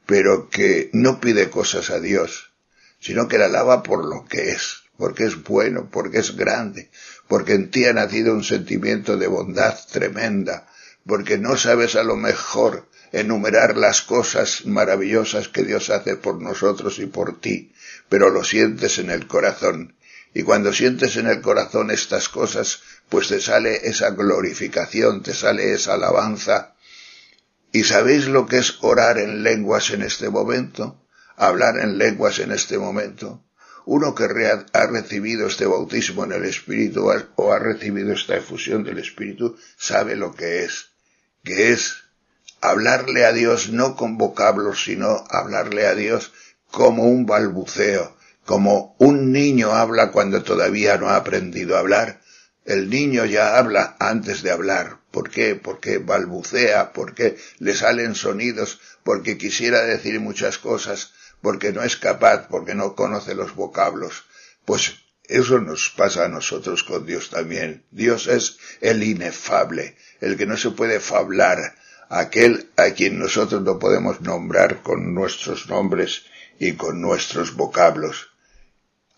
pero 0.06 0.48
que 0.48 0.88
no 0.92 1.20
pide 1.20 1.50
cosas 1.50 1.90
a 1.90 2.00
Dios, 2.00 2.52
sino 2.98 3.28
que 3.28 3.38
la 3.38 3.46
alaba 3.46 3.82
por 3.82 4.06
lo 4.06 4.24
que 4.24 4.50
es, 4.50 4.84
porque 4.96 5.24
es 5.24 5.42
bueno, 5.42 5.90
porque 5.90 6.18
es 6.18 6.34
grande, 6.34 6.90
porque 7.28 7.52
en 7.52 7.70
ti 7.70 7.84
ha 7.84 7.92
nacido 7.92 8.32
un 8.32 8.42
sentimiento 8.42 9.18
de 9.18 9.26
bondad 9.26 9.78
tremenda, 9.92 10.66
porque 11.06 11.36
no 11.36 11.56
sabes 11.56 11.94
a 11.94 12.02
lo 12.02 12.16
mejor 12.16 12.88
enumerar 13.12 13.76
las 13.76 14.02
cosas 14.02 14.66
maravillosas 14.66 15.48
que 15.48 15.64
Dios 15.64 15.90
hace 15.90 16.16
por 16.16 16.40
nosotros 16.40 16.98
y 16.98 17.06
por 17.06 17.40
ti, 17.40 17.72
pero 18.08 18.30
lo 18.30 18.44
sientes 18.44 18.98
en 18.98 19.10
el 19.10 19.26
corazón. 19.26 19.96
Y 20.34 20.42
cuando 20.42 20.72
sientes 20.72 21.16
en 21.16 21.26
el 21.26 21.40
corazón 21.40 21.90
estas 21.90 22.28
cosas, 22.28 22.80
pues 23.08 23.28
te 23.28 23.40
sale 23.40 23.88
esa 23.88 24.10
glorificación, 24.10 25.22
te 25.22 25.34
sale 25.34 25.72
esa 25.72 25.94
alabanza. 25.94 26.74
¿Y 27.72 27.84
sabéis 27.84 28.26
lo 28.26 28.46
que 28.46 28.58
es 28.58 28.78
orar 28.82 29.18
en 29.18 29.42
lenguas 29.42 29.90
en 29.90 30.02
este 30.02 30.28
momento? 30.28 31.02
Hablar 31.36 31.78
en 31.78 31.98
lenguas 31.98 32.38
en 32.38 32.52
este 32.52 32.78
momento. 32.78 33.44
Uno 33.86 34.14
que 34.14 34.24
ha 34.24 34.86
recibido 34.86 35.46
este 35.46 35.64
bautismo 35.64 36.24
en 36.24 36.32
el 36.32 36.44
Espíritu 36.44 37.10
o 37.36 37.52
ha 37.52 37.58
recibido 37.58 38.12
esta 38.12 38.36
efusión 38.36 38.84
del 38.84 38.98
Espíritu 38.98 39.56
sabe 39.78 40.14
lo 40.14 40.34
que 40.34 40.64
es, 40.64 40.90
que 41.42 41.72
es 41.72 42.07
hablarle 42.60 43.24
a 43.24 43.32
Dios 43.32 43.70
no 43.70 43.96
con 43.96 44.18
vocablos, 44.18 44.84
sino 44.84 45.24
hablarle 45.30 45.86
a 45.86 45.94
Dios 45.94 46.32
como 46.70 47.04
un 47.04 47.26
balbuceo, 47.26 48.16
como 48.44 48.96
un 48.98 49.32
niño 49.32 49.72
habla 49.72 50.10
cuando 50.10 50.42
todavía 50.42 50.96
no 50.98 51.08
ha 51.08 51.16
aprendido 51.16 51.76
a 51.76 51.80
hablar, 51.80 52.20
el 52.64 52.90
niño 52.90 53.24
ya 53.24 53.56
habla 53.56 53.96
antes 53.98 54.42
de 54.42 54.50
hablar. 54.50 54.98
¿Por 55.10 55.30
qué? 55.30 55.54
Porque 55.54 55.98
balbucea, 55.98 56.92
porque 56.92 57.38
le 57.58 57.74
salen 57.74 58.14
sonidos, 58.14 58.78
porque 59.04 59.38
quisiera 59.38 59.82
decir 59.82 60.20
muchas 60.20 60.58
cosas, 60.58 61.12
porque 61.40 61.72
no 61.72 61.82
es 61.82 61.96
capaz, 61.96 62.46
porque 62.48 62.74
no 62.74 62.94
conoce 62.94 63.34
los 63.34 63.54
vocablos. 63.54 64.24
Pues 64.66 64.96
eso 65.24 65.60
nos 65.60 65.88
pasa 65.88 66.26
a 66.26 66.28
nosotros 66.28 66.84
con 66.84 67.06
Dios 67.06 67.30
también. 67.30 67.86
Dios 67.90 68.26
es 68.26 68.58
el 68.82 69.02
inefable, 69.02 69.96
el 70.20 70.36
que 70.36 70.44
no 70.44 70.58
se 70.58 70.70
puede 70.70 71.00
fablar, 71.00 71.74
aquel 72.08 72.70
a 72.76 72.90
quien 72.90 73.18
nosotros 73.18 73.62
no 73.62 73.78
podemos 73.78 74.20
nombrar 74.20 74.82
con 74.82 75.14
nuestros 75.14 75.68
nombres 75.68 76.24
y 76.58 76.72
con 76.72 77.00
nuestros 77.00 77.54
vocablos. 77.54 78.30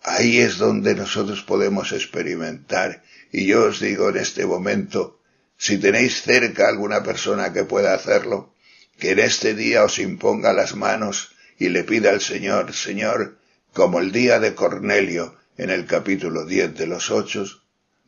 Ahí 0.03 0.41
es 0.41 0.59
donde 0.59 0.95
nosotros 0.95 1.43
podemos 1.43 1.93
experimentar 1.93 3.03
y 3.33 3.47
yo 3.47 3.65
os 3.65 3.81
digo 3.81 4.09
en 4.09 4.17
este 4.17 4.45
momento, 4.45 5.21
si 5.57 5.79
tenéis 5.79 6.23
cerca 6.23 6.69
alguna 6.69 7.03
persona 7.03 7.53
que 7.53 7.65
pueda 7.65 7.95
hacerlo, 7.95 8.55
que 8.99 9.13
en 9.13 9.21
este 9.21 9.55
día 9.55 9.85
os 9.85 9.99
imponga 9.99 10.53
las 10.53 10.75
manos 10.75 11.33
y 11.59 11.69
le 11.69 11.85
pida 11.85 12.11
al 12.11 12.21
Señor, 12.21 12.73
Señor, 12.73 13.39
como 13.73 14.01
el 14.01 14.11
día 14.11 14.41
de 14.41 14.55
Cornelio 14.55 15.37
en 15.59 15.71
el 15.71 15.87
capítulo 15.87 16.47
10 16.47 16.75
de 16.75 16.87
los 16.87 17.11
ocho 17.11 17.45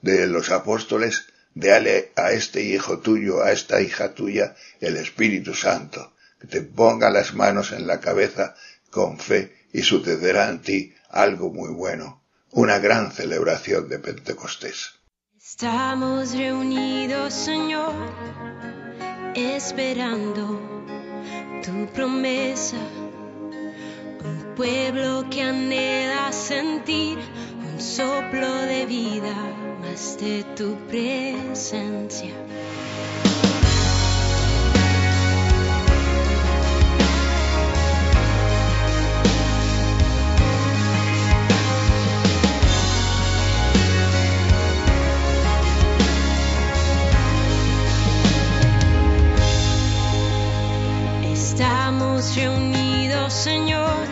de 0.01 0.27
los 0.27 0.51
apóstoles, 0.51 1.27
dale 1.55 2.12
a 2.17 2.33
este 2.33 2.62
hijo 2.62 2.99
tuyo, 2.99 3.43
a 3.43 3.53
esta 3.53 3.81
hija 3.81 4.15
tuya, 4.15 4.55
el 4.81 4.97
Espíritu 4.97 5.55
Santo, 5.55 6.12
que 6.41 6.47
te 6.47 6.62
ponga 6.62 7.11
las 7.11 7.35
manos 7.35 7.73
en 7.73 7.87
la 7.87 8.01
cabeza 8.01 8.55
con 8.91 9.19
fe 9.19 9.67
y 9.73 9.83
sucederá 9.83 10.49
en 10.49 10.61
ti 10.61 10.95
algo 11.11 11.51
muy 11.51 11.71
bueno, 11.71 12.23
una 12.51 12.79
gran 12.79 13.12
celebración 13.12 13.88
de 13.88 13.99
Pentecostés. 13.99 14.93
Estamos 15.38 16.33
reunidos, 16.35 17.35
Señor, 17.35 17.95
esperando 19.35 20.61
tu 21.65 21.87
promesa. 21.93 22.77
Un 24.25 24.55
pueblo 24.55 25.29
que 25.31 25.43
anhela 25.43 26.33
sentir 26.33 27.19
soplo 27.83 28.62
de 28.62 28.87
vida 28.87 29.35
más 29.81 30.16
de 30.18 30.45
tu 30.57 30.77
presencia. 30.87 32.31
Estamos 51.25 52.37
reunidos, 52.37 53.33
Señor, 53.33 54.07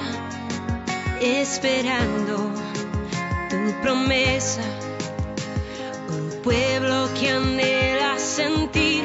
esperando 1.20 2.50
tu 3.66 3.73
promesa, 3.83 4.62
un 6.09 6.42
pueblo 6.42 7.09
que 7.14 7.31
anhela 7.31 8.18
sentir 8.18 9.05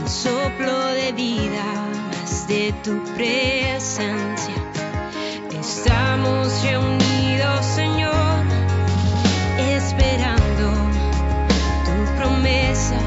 un 0.00 0.08
soplo 0.08 0.76
de 1.00 1.12
vida 1.12 1.64
más 2.10 2.46
de 2.46 2.72
tu 2.84 3.02
presencia. 3.16 4.54
Estamos 5.50 6.62
reunidos, 6.62 7.66
Señor, 7.66 8.44
esperando 9.58 10.66
tu 11.84 12.16
promesa. 12.16 12.98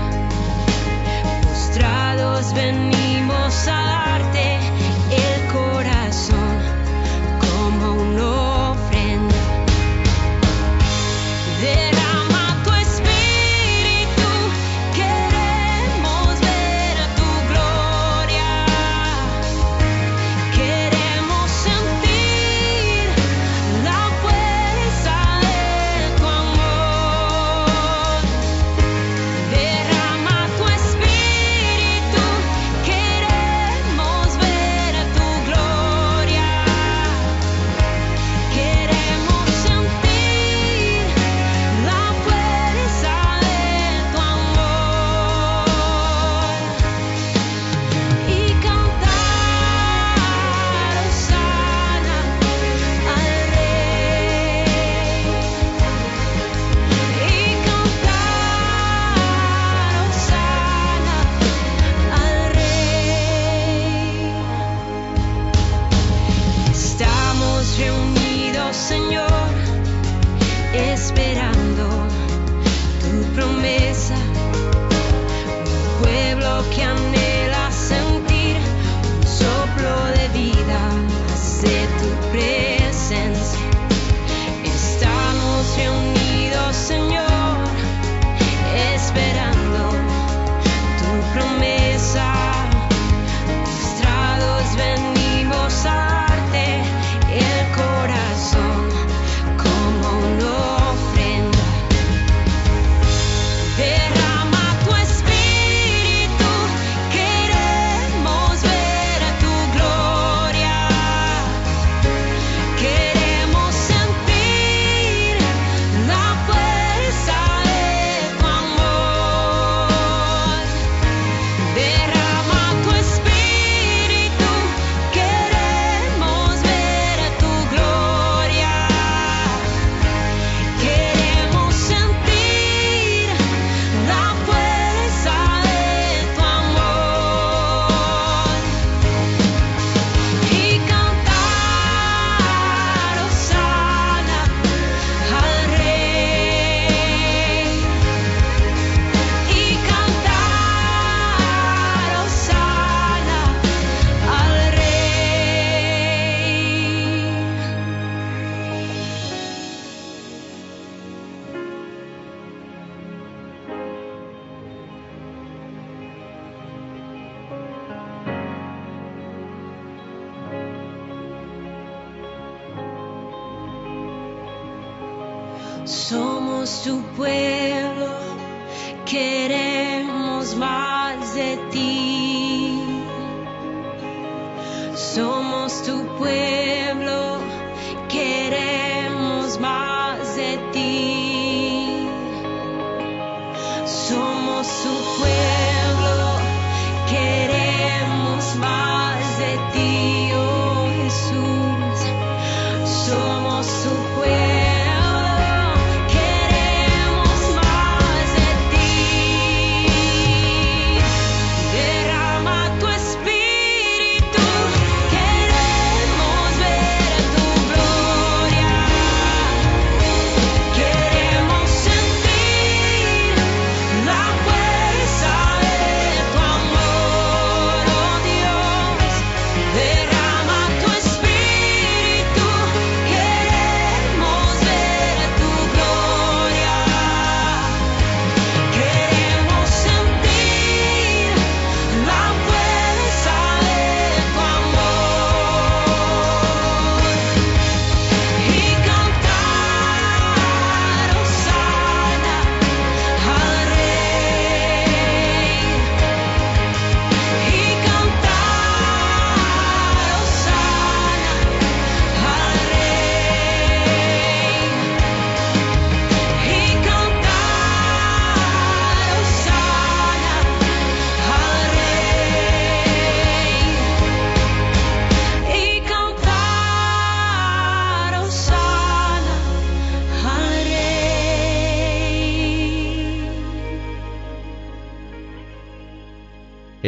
Postrados 1.44 2.54
venimos 2.54 3.68
a 3.68 4.01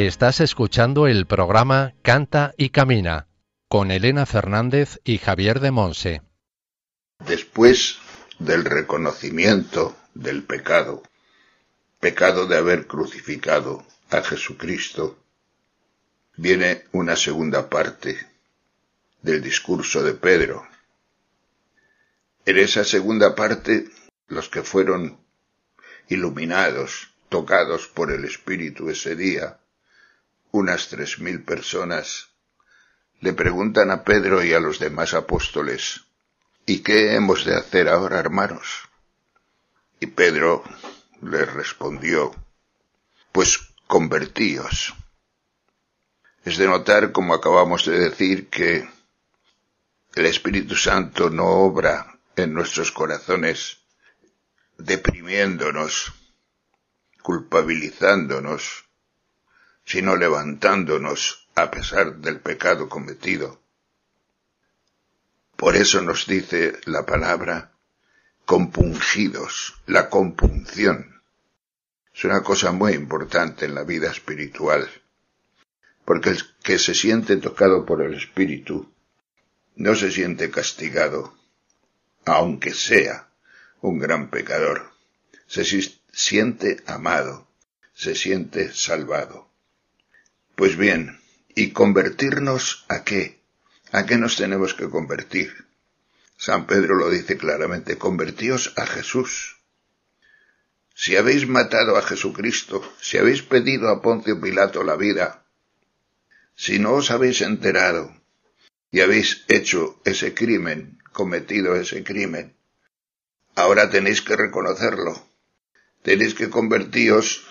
Estás 0.08 0.42
escuchando 0.42 1.08
el 1.08 1.26
programa 1.28 1.94
Canta 2.02 2.54
y 2.58 2.72
Camina 2.72 3.30
con 3.70 3.90
Elena 3.90 4.26
Fernández 4.26 5.00
y 5.06 5.18
Javier 5.18 5.62
de 5.62 5.72
Monse. 5.72 6.22
Después 7.26 8.00
del 8.38 8.66
reconocimiento 8.66 9.96
del 10.14 10.44
pecado, 10.44 11.04
pecado 12.02 12.48
de 12.48 12.58
haber 12.58 12.86
crucificado 12.86 13.86
a 14.10 14.22
Jesucristo, 14.22 15.24
viene 16.36 16.84
una 16.92 17.16
segunda 17.16 17.70
parte 17.70 18.18
del 19.22 19.42
discurso 19.42 20.04
de 20.04 20.16
Pedro. 20.16 20.68
En 22.46 22.58
esa 22.58 22.84
segunda 22.84 23.36
parte, 23.36 23.86
los 24.28 24.50
que 24.50 24.64
fueron 24.64 25.18
iluminados, 26.10 27.14
tocados 27.30 27.88
por 27.88 28.12
el 28.12 28.26
Espíritu 28.26 28.90
ese 28.90 29.16
día, 29.16 29.60
unas 30.54 30.88
tres 30.88 31.18
mil 31.18 31.44
personas, 31.44 32.30
le 33.20 33.34
preguntan 33.34 33.90
a 33.90 34.04
Pedro 34.04 34.44
y 34.44 34.54
a 34.54 34.60
los 34.60 34.78
demás 34.78 35.16
apóstoles, 35.16 36.06
¿y 36.68 36.84
qué 36.84 37.16
hemos 37.16 37.44
de 37.44 37.56
hacer 37.56 37.90
ahora, 37.90 38.20
hermanos? 38.20 38.88
Y 40.00 40.06
Pedro 40.06 40.64
les 41.24 41.52
respondió, 41.52 42.36
pues 43.32 43.74
convertíos. 43.88 44.94
Es 46.46 46.58
de 46.58 46.68
notar, 46.68 47.12
como 47.12 47.34
acabamos 47.34 47.86
de 47.88 47.98
decir, 47.98 48.48
que 48.50 48.88
el 50.14 50.26
Espíritu 50.28 50.76
Santo 50.76 51.32
no 51.32 51.48
obra 51.48 52.20
en 52.36 52.54
nuestros 52.54 52.92
corazones 52.92 53.80
deprimiéndonos, 54.78 56.14
culpabilizándonos, 57.24 58.83
sino 59.86 60.16
levantándonos 60.16 61.48
a 61.56 61.70
pesar 61.72 62.18
del 62.18 62.40
pecado 62.40 62.90
cometido. 62.90 63.62
Por 65.56 65.76
eso 65.76 66.02
nos 66.02 66.26
dice 66.28 66.80
la 66.86 67.06
palabra 67.06 67.72
compungidos, 68.46 69.76
la 69.86 70.10
compunción. 70.10 71.22
Es 72.14 72.26
una 72.26 72.44
cosa 72.44 72.72
muy 72.72 72.94
importante 72.94 73.66
en 73.66 73.76
la 73.76 73.84
vida 73.84 74.12
espiritual, 74.12 74.90
porque 76.06 76.32
el 76.32 76.44
que 76.62 76.78
se 76.78 76.94
siente 76.94 77.38
tocado 77.38 77.86
por 77.86 78.02
el 78.02 78.14
Espíritu 78.14 78.92
no 79.76 79.96
se 79.96 80.12
siente 80.12 80.52
castigado, 80.52 81.34
aunque 82.26 82.74
sea 82.74 83.30
un 83.82 84.00
gran 84.00 84.30
pecador. 84.30 84.92
Se 85.48 85.64
siente 86.12 86.84
amado, 86.86 87.48
se 87.94 88.16
siente 88.16 88.74
salvado. 88.74 89.50
Pues 90.64 90.78
bien, 90.78 91.20
¿y 91.56 91.72
convertirnos 91.72 92.86
a 92.88 93.04
qué? 93.04 93.42
¿A 93.92 94.06
qué 94.06 94.18
nos 94.18 94.38
tenemos 94.38 94.74
que 94.74 94.90
convertir? 94.90 95.66
San 96.38 96.68
Pedro 96.68 96.96
lo 96.96 97.10
dice 97.10 97.36
claramente, 97.36 97.98
convertíos 97.98 98.72
a 98.78 98.86
Jesús. 98.86 99.58
Si 100.96 101.18
habéis 101.18 101.50
matado 101.50 101.98
a 101.98 102.02
Jesucristo, 102.02 102.82
si 103.02 103.18
habéis 103.18 103.42
pedido 103.42 103.90
a 103.90 104.02
Poncio 104.02 104.40
Pilato 104.40 104.86
la 104.86 104.96
vida, 104.96 105.44
si 106.56 106.80
no 106.80 106.94
os 106.94 107.12
habéis 107.12 107.42
enterado 107.42 108.16
y 108.90 109.02
habéis 109.02 109.44
hecho 109.50 110.00
ese 110.06 110.34
crimen, 110.34 110.98
cometido 111.12 111.76
ese 111.76 112.06
crimen, 112.06 112.56
ahora 113.56 113.90
tenéis 113.90 114.22
que 114.22 114.38
reconocerlo. 114.38 115.28
Tenéis 116.04 116.36
que 116.36 116.50
convertíos 116.50 117.46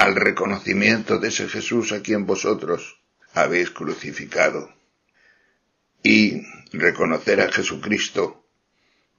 al 0.00 0.16
reconocimiento 0.16 1.18
de 1.18 1.28
ese 1.28 1.46
Jesús 1.46 1.92
a 1.92 2.00
quien 2.00 2.24
vosotros 2.24 3.02
habéis 3.34 3.70
crucificado. 3.70 4.74
Y 6.02 6.40
reconocer 6.72 7.42
a 7.42 7.52
Jesucristo 7.52 8.46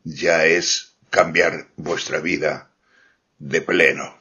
ya 0.04 0.48
es 0.48 0.96
cambiar 1.12 1.68
vuestra 1.76 2.20
vida 2.20 2.72
de 3.38 3.62
pleno. 3.62 4.20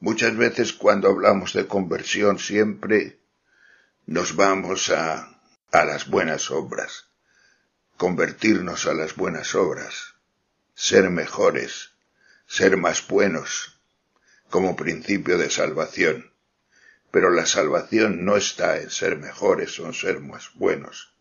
Muchas 0.00 0.36
veces 0.36 0.72
cuando 0.72 1.08
hablamos 1.08 1.52
de 1.52 1.68
conversión 1.68 2.40
siempre 2.40 3.20
nos 4.06 4.34
vamos 4.34 4.90
a, 4.90 5.40
a 5.70 5.84
las 5.84 6.08
buenas 6.08 6.50
obras, 6.50 7.06
convertirnos 7.96 8.84
a 8.86 8.94
las 8.94 9.14
buenas 9.14 9.54
obras, 9.54 10.16
ser 10.74 11.08
mejores, 11.08 11.92
ser 12.48 12.76
más 12.76 13.06
buenos, 13.06 13.79
como 14.50 14.76
principio 14.76 15.38
de 15.38 15.48
salvación. 15.48 16.32
Pero 17.10 17.30
la 17.30 17.46
salvación 17.46 18.24
no 18.24 18.36
está 18.36 18.78
en 18.80 18.90
ser 18.90 19.16
mejores 19.16 19.78
o 19.80 19.86
en 19.86 19.94
ser 19.94 20.20
más 20.20 20.50
buenos. 20.54 21.14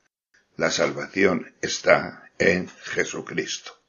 La 0.58 0.72
salvación 0.72 1.54
está 1.62 2.30
en 2.38 2.68
Jesucristo 2.68 3.80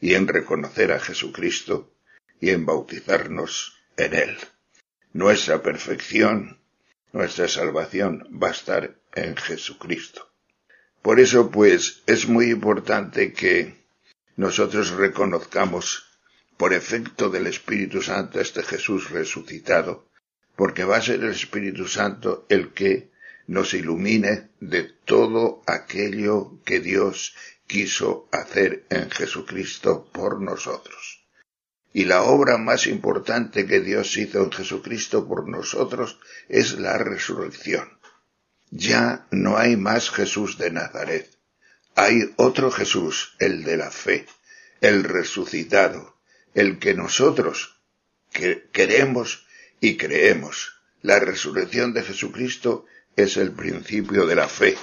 y 0.00 0.14
en 0.14 0.26
reconocer 0.26 0.92
a 0.92 1.00
Jesucristo 1.00 1.92
y 2.40 2.50
en 2.50 2.66
bautizarnos 2.66 3.76
en 3.96 4.14
Él. 4.14 4.38
Nuestra 5.12 5.62
perfección, 5.62 6.58
nuestra 7.12 7.48
salvación 7.48 8.28
va 8.42 8.48
a 8.48 8.52
estar 8.52 8.96
en 9.14 9.36
Jesucristo. 9.36 10.30
Por 11.02 11.20
eso, 11.20 11.50
pues, 11.50 12.02
es 12.06 12.26
muy 12.26 12.50
importante 12.50 13.32
que 13.32 13.84
nosotros 14.36 14.90
reconozcamos 14.90 16.03
por 16.56 16.72
efecto 16.72 17.30
del 17.30 17.46
Espíritu 17.46 18.02
Santo 18.02 18.40
este 18.40 18.62
Jesús 18.62 19.10
resucitado, 19.10 20.08
porque 20.56 20.84
va 20.84 20.96
a 20.98 21.02
ser 21.02 21.20
el 21.24 21.30
Espíritu 21.30 21.88
Santo 21.88 22.46
el 22.48 22.72
que 22.72 23.10
nos 23.46 23.74
ilumine 23.74 24.50
de 24.60 24.84
todo 25.04 25.62
aquello 25.66 26.60
que 26.64 26.80
Dios 26.80 27.34
quiso 27.66 28.28
hacer 28.32 28.84
en 28.90 29.10
Jesucristo 29.10 30.08
por 30.12 30.40
nosotros. 30.40 31.26
Y 31.92 32.06
la 32.06 32.22
obra 32.22 32.58
más 32.58 32.86
importante 32.86 33.66
que 33.66 33.80
Dios 33.80 34.16
hizo 34.16 34.42
en 34.42 34.52
Jesucristo 34.52 35.28
por 35.28 35.48
nosotros 35.48 36.18
es 36.48 36.78
la 36.78 36.98
resurrección. 36.98 37.98
Ya 38.70 39.26
no 39.30 39.56
hay 39.56 39.76
más 39.76 40.10
Jesús 40.10 40.58
de 40.58 40.70
Nazaret. 40.70 41.30
Hay 41.94 42.34
otro 42.36 42.72
Jesús, 42.72 43.36
el 43.38 43.62
de 43.62 43.76
la 43.76 43.90
fe, 43.92 44.26
el 44.80 45.04
resucitado, 45.04 46.13
el 46.54 46.78
que 46.78 46.94
nosotros 46.94 47.80
que 48.32 48.68
queremos 48.72 49.46
y 49.80 49.96
creemos. 49.96 50.80
La 51.02 51.20
resurrección 51.20 51.92
de 51.92 52.02
Jesucristo 52.02 52.86
es 53.16 53.36
el 53.36 53.52
principio 53.52 54.26
de 54.26 54.34
la 54.34 54.48
fe 54.48 54.76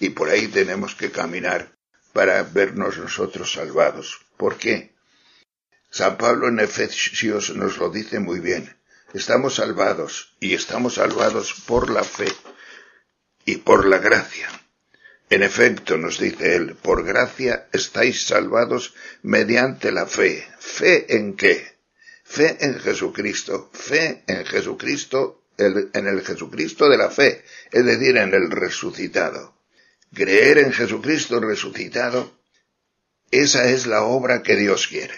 y 0.00 0.10
por 0.10 0.30
ahí 0.30 0.48
tenemos 0.48 0.94
que 0.94 1.10
caminar 1.10 1.72
para 2.12 2.42
vernos 2.42 2.98
nosotros 2.98 3.52
salvados. 3.52 4.20
¿Por 4.36 4.56
qué? 4.56 4.94
San 5.90 6.16
Pablo 6.16 6.48
en 6.48 6.60
Efesios 6.60 7.54
nos 7.54 7.78
lo 7.78 7.90
dice 7.90 8.18
muy 8.18 8.40
bien. 8.40 8.76
Estamos 9.12 9.56
salvados 9.56 10.36
y 10.40 10.54
estamos 10.54 10.94
salvados 10.94 11.54
por 11.66 11.90
la 11.90 12.04
fe 12.04 12.32
y 13.44 13.56
por 13.56 13.86
la 13.86 13.98
gracia. 13.98 14.48
En 15.30 15.44
efecto, 15.44 15.96
nos 15.96 16.18
dice 16.18 16.56
él, 16.56 16.74
por 16.74 17.04
gracia 17.04 17.68
estáis 17.72 18.26
salvados 18.26 18.94
mediante 19.22 19.92
la 19.92 20.06
fe. 20.06 20.44
¿Fe 20.58 21.16
en 21.16 21.36
qué? 21.36 21.78
Fe 22.24 22.56
en 22.60 22.80
Jesucristo. 22.80 23.70
Fe 23.72 24.24
en 24.26 24.44
Jesucristo, 24.44 25.44
en 25.56 26.06
el 26.06 26.22
Jesucristo 26.22 26.88
de 26.88 26.98
la 26.98 27.10
fe, 27.10 27.44
es 27.70 27.84
decir, 27.84 28.16
en 28.16 28.34
el 28.34 28.50
resucitado. 28.50 29.54
Creer 30.12 30.58
en 30.58 30.72
Jesucristo 30.72 31.38
resucitado, 31.38 32.36
esa 33.30 33.70
es 33.70 33.86
la 33.86 34.02
obra 34.02 34.42
que 34.42 34.56
Dios 34.56 34.88
quiere. 34.88 35.14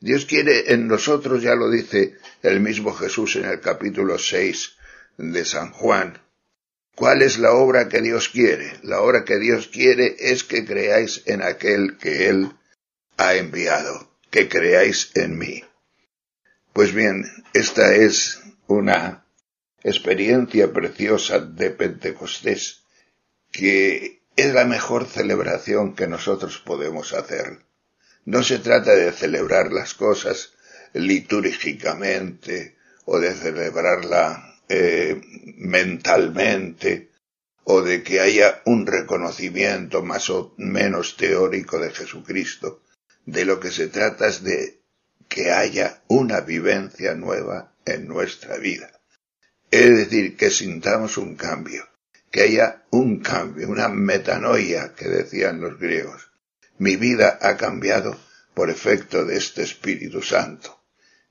Dios 0.00 0.24
quiere 0.24 0.72
en 0.72 0.86
nosotros, 0.86 1.42
ya 1.42 1.54
lo 1.54 1.68
dice 1.68 2.16
el 2.42 2.60
mismo 2.60 2.94
Jesús 2.94 3.36
en 3.36 3.44
el 3.44 3.60
capítulo 3.60 4.18
6 4.18 4.76
de 5.18 5.44
San 5.44 5.72
Juan, 5.72 6.22
¿Cuál 6.98 7.22
es 7.22 7.38
la 7.38 7.52
obra 7.52 7.88
que 7.88 8.00
Dios 8.00 8.28
quiere? 8.28 8.72
La 8.82 9.00
obra 9.02 9.24
que 9.24 9.38
Dios 9.38 9.68
quiere 9.68 10.16
es 10.18 10.42
que 10.42 10.64
creáis 10.64 11.22
en 11.26 11.42
aquel 11.42 11.96
que 11.96 12.28
Él 12.28 12.50
ha 13.16 13.34
enviado, 13.36 14.10
que 14.30 14.48
creáis 14.48 15.12
en 15.14 15.38
mí. 15.38 15.62
Pues 16.72 16.92
bien, 16.92 17.24
esta 17.52 17.94
es 17.94 18.40
una 18.66 19.24
experiencia 19.84 20.72
preciosa 20.72 21.38
de 21.38 21.70
Pentecostés, 21.70 22.82
que 23.52 24.22
es 24.34 24.52
la 24.52 24.64
mejor 24.64 25.06
celebración 25.06 25.94
que 25.94 26.08
nosotros 26.08 26.58
podemos 26.58 27.12
hacer. 27.12 27.60
No 28.24 28.42
se 28.42 28.58
trata 28.58 28.96
de 28.96 29.12
celebrar 29.12 29.72
las 29.72 29.94
cosas 29.94 30.52
litúrgicamente 30.94 32.76
o 33.04 33.20
de 33.20 33.34
celebrarla 33.34 34.47
eh, 34.68 35.20
mentalmente 35.56 37.10
o 37.64 37.82
de 37.82 38.02
que 38.02 38.20
haya 38.20 38.62
un 38.64 38.86
reconocimiento 38.86 40.02
más 40.02 40.30
o 40.30 40.54
menos 40.56 41.16
teórico 41.16 41.78
de 41.78 41.90
Jesucristo. 41.90 42.82
De 43.24 43.44
lo 43.44 43.60
que 43.60 43.70
se 43.70 43.88
trata 43.88 44.28
es 44.28 44.42
de 44.42 44.80
que 45.28 45.52
haya 45.52 46.02
una 46.08 46.40
vivencia 46.40 47.14
nueva 47.14 47.74
en 47.84 48.08
nuestra 48.08 48.56
vida. 48.56 48.90
Es 49.70 49.96
decir, 49.96 50.36
que 50.36 50.50
sintamos 50.50 51.18
un 51.18 51.36
cambio, 51.36 51.86
que 52.30 52.42
haya 52.42 52.84
un 52.90 53.20
cambio, 53.20 53.68
una 53.68 53.88
metanoia 53.88 54.94
que 54.94 55.08
decían 55.08 55.60
los 55.60 55.78
griegos. 55.78 56.30
Mi 56.78 56.96
vida 56.96 57.38
ha 57.42 57.56
cambiado 57.56 58.18
por 58.54 58.70
efecto 58.70 59.24
de 59.24 59.36
este 59.36 59.62
Espíritu 59.62 60.22
Santo. 60.22 60.77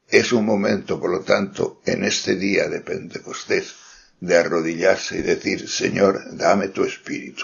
Es 0.10 0.32
un 0.32 0.46
momento, 0.46 1.00
por 1.00 1.12
lo 1.12 1.22
tanto, 1.22 1.82
en 1.86 2.06
este 2.06 2.36
día 2.36 2.70
de 2.70 2.80
Pentecostés, 2.80 3.76
de 4.22 4.38
arrodillarse 4.38 5.20
y 5.20 5.22
decir, 5.22 5.68
Señor, 5.70 6.36
dame 6.38 6.70
tu 6.70 6.86
Espíritu. 6.86 7.44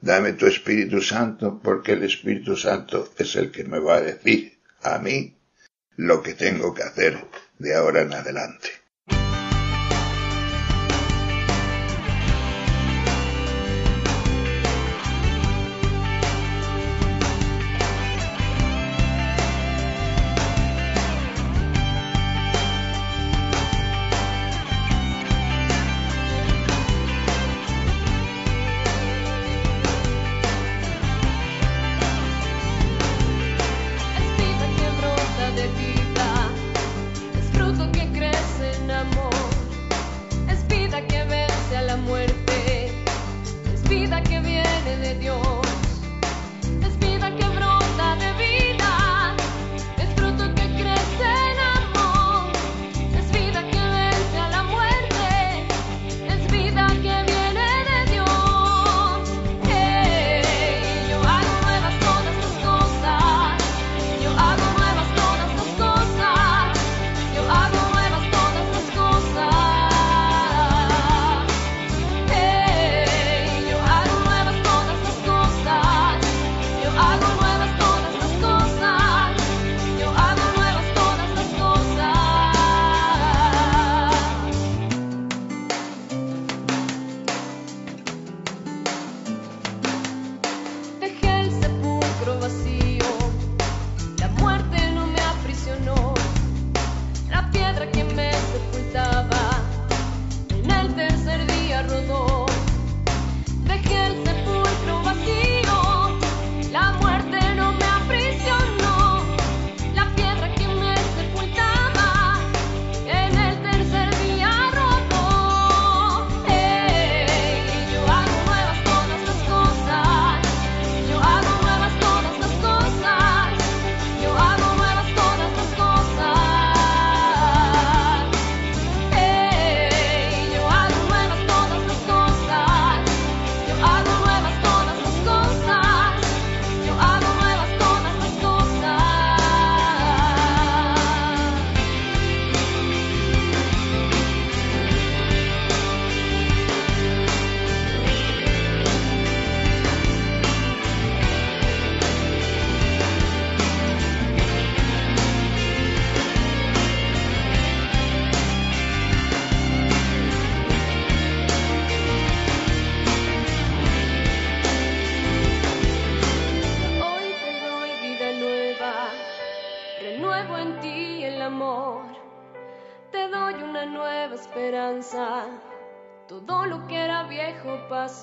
Dame 0.00 0.34
tu 0.34 0.46
Espíritu 0.46 1.02
Santo, 1.02 1.60
porque 1.60 1.92
el 1.92 2.04
Espíritu 2.04 2.56
Santo 2.56 3.12
es 3.18 3.34
el 3.34 3.50
que 3.50 3.64
me 3.64 3.80
va 3.80 3.96
a 3.96 4.00
decir 4.00 4.60
a 4.82 4.98
mí 4.98 5.36
lo 5.96 6.22
que 6.22 6.34
tengo 6.34 6.72
que 6.72 6.84
hacer 6.84 7.18
de 7.58 7.74
ahora 7.74 8.02
en 8.02 8.14
adelante. 8.14 8.68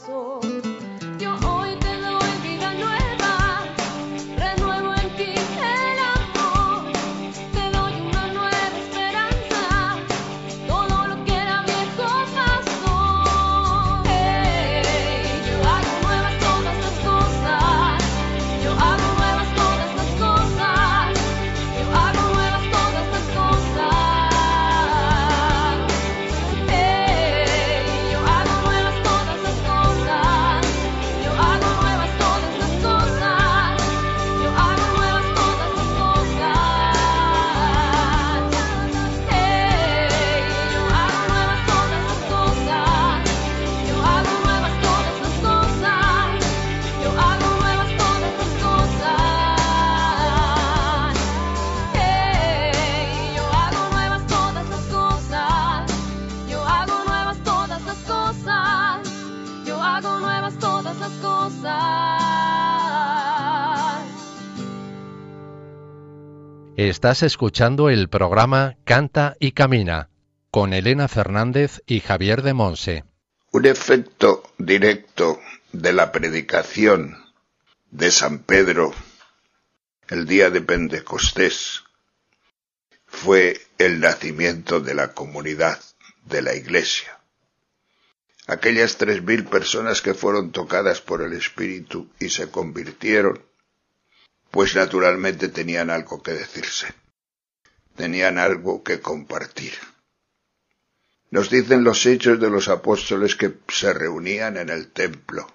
corazón. 0.05 0.94
Estás 66.89 67.23
escuchando 67.23 67.89
el 67.89 68.09
programa 68.09 68.77
Canta 68.83 69.35
y 69.39 69.53
Camina 69.53 70.11
con 70.51 70.71
Elena 70.71 71.07
Fernández 71.07 71.81
y 71.87 71.99
Javier 71.99 72.43
de 72.43 72.53
Monse. 72.53 73.03
Un 73.51 73.65
efecto 73.65 74.43
directo 74.59 75.39
de 75.71 75.93
la 75.93 76.11
predicación 76.11 77.17
de 77.89 78.11
San 78.11 78.37
Pedro 78.37 78.93
el 80.09 80.27
día 80.27 80.51
de 80.51 80.61
Pentecostés 80.61 81.81
fue 83.07 83.59
el 83.79 83.99
nacimiento 83.99 84.79
de 84.79 84.93
la 84.93 85.13
comunidad 85.13 85.81
de 86.25 86.43
la 86.43 86.53
Iglesia. 86.53 87.19
Aquellas 88.45 88.97
tres 88.97 89.23
mil 89.23 89.45
personas 89.45 90.03
que 90.03 90.13
fueron 90.13 90.51
tocadas 90.51 91.01
por 91.01 91.23
el 91.23 91.33
Espíritu 91.33 92.11
y 92.19 92.29
se 92.29 92.51
convirtieron 92.51 93.43
pues 94.55 94.73
naturalmente 94.73 95.49
tenían 95.49 95.89
algo 95.89 96.23
que 96.23 96.31
decirse. 96.31 96.87
Tenían 97.97 98.37
algo 98.37 98.83
que 98.83 99.01
compartir. 99.01 99.73
Nos 101.29 101.49
dicen 101.49 101.83
los 101.83 102.05
hechos 102.05 102.39
de 102.39 102.49
los 102.49 102.69
apóstoles 102.69 103.35
que 103.35 103.57
se 103.67 103.91
reunían 103.91 104.55
en 104.55 104.69
el 104.69 104.93
templo 104.93 105.53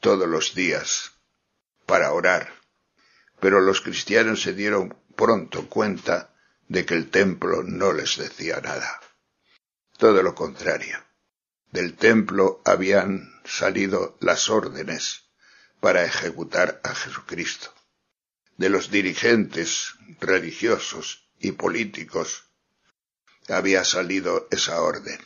todos 0.00 0.26
los 0.26 0.52
días 0.52 1.12
para 1.86 2.12
orar, 2.12 2.52
pero 3.38 3.60
los 3.60 3.80
cristianos 3.80 4.42
se 4.42 4.52
dieron 4.52 4.98
pronto 5.14 5.68
cuenta 5.68 6.34
de 6.66 6.84
que 6.84 6.94
el 6.94 7.10
templo 7.10 7.62
no 7.62 7.92
les 7.92 8.16
decía 8.16 8.60
nada. 8.60 9.00
Todo 9.96 10.24
lo 10.24 10.34
contrario. 10.34 10.98
Del 11.70 11.94
templo 11.94 12.62
habían 12.64 13.40
salido 13.44 14.18
las 14.18 14.50
órdenes 14.50 15.22
para 15.78 16.04
ejecutar 16.04 16.80
a 16.82 16.96
Jesucristo. 16.96 17.72
De 18.56 18.68
los 18.68 18.90
dirigentes 18.90 19.94
religiosos 20.20 21.28
y 21.40 21.52
políticos 21.52 22.44
había 23.48 23.84
salido 23.84 24.48
esa 24.50 24.80
orden. 24.80 25.18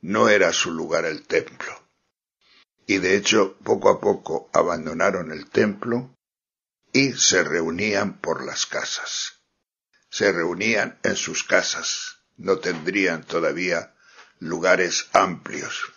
No 0.00 0.28
era 0.28 0.52
su 0.52 0.70
lugar 0.70 1.04
el 1.04 1.26
templo. 1.26 1.90
Y 2.86 2.98
de 2.98 3.16
hecho, 3.16 3.56
poco 3.58 3.90
a 3.90 4.00
poco 4.00 4.50
abandonaron 4.52 5.30
el 5.32 5.50
templo 5.50 6.16
y 6.92 7.12
se 7.12 7.44
reunían 7.44 8.18
por 8.20 8.44
las 8.44 8.66
casas. 8.66 9.40
Se 10.08 10.32
reunían 10.32 10.98
en 11.02 11.16
sus 11.16 11.44
casas. 11.44 12.18
No 12.36 12.58
tendrían 12.58 13.24
todavía 13.24 13.94
lugares 14.38 15.08
amplios. 15.12 15.92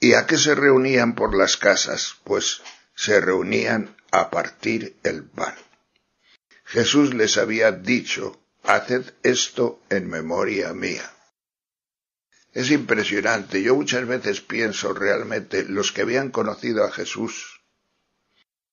¿Y 0.00 0.14
a 0.14 0.26
qué 0.26 0.36
se 0.36 0.54
reunían 0.54 1.14
por 1.14 1.36
las 1.36 1.56
casas? 1.56 2.16
Pues 2.24 2.62
se 3.00 3.18
reunían 3.18 3.96
a 4.10 4.28
partir 4.28 4.98
el 5.04 5.24
pan. 5.24 5.54
Jesús 6.66 7.14
les 7.14 7.38
había 7.38 7.72
dicho 7.72 8.38
Haced 8.62 9.14
esto 9.22 9.80
en 9.88 10.10
memoria 10.10 10.74
mía. 10.74 11.10
Es 12.52 12.70
impresionante. 12.70 13.62
Yo 13.62 13.74
muchas 13.74 14.06
veces 14.06 14.42
pienso 14.42 14.92
realmente 14.92 15.64
los 15.64 15.92
que 15.92 16.02
habían 16.02 16.30
conocido 16.30 16.84
a 16.84 16.92
Jesús, 16.92 17.62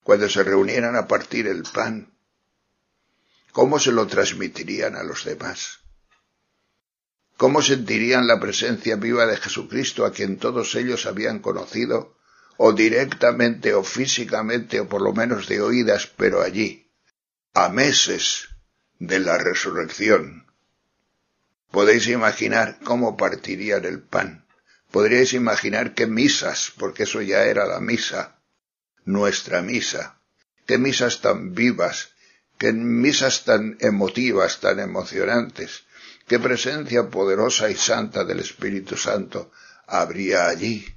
cuando 0.03 0.28
se 0.28 0.43
reunieran 0.43 0.97
a 0.97 1.07
partir 1.07 1.47
el 1.47 1.63
pan, 1.63 2.13
¿cómo 3.53 3.80
se 3.80 3.93
lo 3.93 4.07
transmitirían 4.07 4.97
a 4.97 5.03
los 5.03 5.23
demás? 5.23 5.80
¿Cómo 7.38 7.61
sentirían 7.61 8.28
la 8.28 8.41
presencia 8.41 8.97
viva 8.97 9.25
de 9.25 9.38
Jesucristo 9.38 10.05
a 10.05 10.11
quien 10.11 10.38
todos 10.38 10.75
ellos 10.75 11.05
habían 11.05 11.39
conocido, 11.39 12.16
o 12.57 12.73
directamente 12.73 13.73
o 13.73 13.83
físicamente 13.83 14.79
o 14.79 14.89
por 14.89 15.01
lo 15.01 15.13
menos 15.13 15.47
de 15.47 15.61
oídas, 15.61 16.07
pero 16.07 16.41
allí, 16.41 16.91
a 17.53 17.69
meses 17.69 18.49
de 18.99 19.19
la 19.19 19.37
resurrección. 19.37 20.47
Podéis 21.71 22.07
imaginar 22.07 22.79
cómo 22.83 23.17
partirían 23.17 23.85
el 23.85 24.01
pan. 24.01 24.45
Podríais 24.91 25.33
imaginar 25.33 25.93
qué 25.93 26.07
misas, 26.07 26.71
porque 26.77 27.03
eso 27.03 27.21
ya 27.21 27.43
era 27.43 27.65
la 27.65 27.79
misa, 27.79 28.39
nuestra 29.05 29.61
misa. 29.61 30.21
Qué 30.65 30.77
misas 30.77 31.21
tan 31.21 31.53
vivas, 31.53 32.13
qué 32.57 32.73
misas 32.73 33.43
tan 33.43 33.77
emotivas, 33.79 34.59
tan 34.59 34.79
emocionantes, 34.79 35.83
qué 36.27 36.39
presencia 36.39 37.09
poderosa 37.09 37.69
y 37.69 37.75
santa 37.75 38.23
del 38.23 38.39
Espíritu 38.39 38.97
Santo 38.97 39.51
habría 39.85 40.47
allí, 40.47 40.96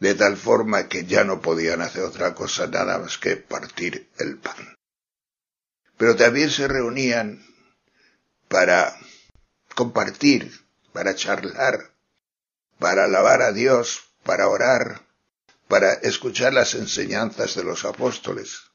de 0.00 0.14
tal 0.14 0.36
forma 0.36 0.88
que 0.88 1.06
ya 1.06 1.24
no 1.24 1.40
podían 1.40 1.80
hacer 1.80 2.02
otra 2.02 2.34
cosa 2.34 2.66
nada 2.66 2.98
más 2.98 3.18
que 3.18 3.36
partir 3.36 4.08
el 4.18 4.38
pan 4.38 4.76
pero 5.96 6.16
también 6.16 6.50
se 6.50 6.68
reunían 6.68 7.44
para 8.48 8.96
compartir, 9.74 10.52
para 10.92 11.14
charlar, 11.14 11.92
para 12.78 13.04
alabar 13.04 13.42
a 13.42 13.52
Dios, 13.52 14.12
para 14.22 14.48
orar, 14.48 15.02
para 15.68 15.94
escuchar 15.94 16.52
las 16.52 16.74
enseñanzas 16.74 17.54
de 17.54 17.64
los 17.64 17.84
apóstoles. 17.84 18.70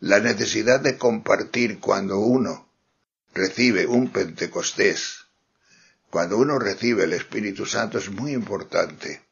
La 0.00 0.20
necesidad 0.20 0.80
de 0.80 0.98
compartir 0.98 1.80
cuando 1.80 2.18
uno 2.18 2.72
recibe 3.34 3.86
un 3.86 4.10
Pentecostés, 4.10 5.26
cuando 6.10 6.38
uno 6.38 6.58
recibe 6.58 7.04
el 7.04 7.12
Espíritu 7.12 7.66
Santo 7.66 7.98
es 7.98 8.10
muy 8.10 8.32
importante, 8.32 9.27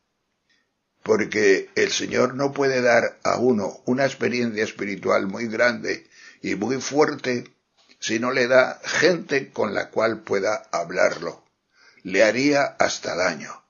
porque 1.07 1.71
el 1.77 1.93
Señor 1.93 2.35
no 2.35 2.53
puede 2.53 2.83
dar 2.83 3.21
a 3.23 3.37
uno 3.37 3.81
una 3.85 4.05
experiencia 4.05 4.65
espiritual 4.65 5.29
muy 5.29 5.47
grande 5.47 6.05
y 6.43 6.57
muy 6.57 6.81
fuerte 6.81 7.45
si 8.01 8.19
no 8.19 8.33
le 8.33 8.49
da 8.49 8.81
gente 8.83 9.53
con 9.53 9.73
la 9.73 9.91
cual 9.91 10.23
pueda 10.23 10.65
hablarlo. 10.73 11.45
Le 12.03 12.25
haría 12.25 12.65
hasta 12.65 13.15
daño. 13.15 13.63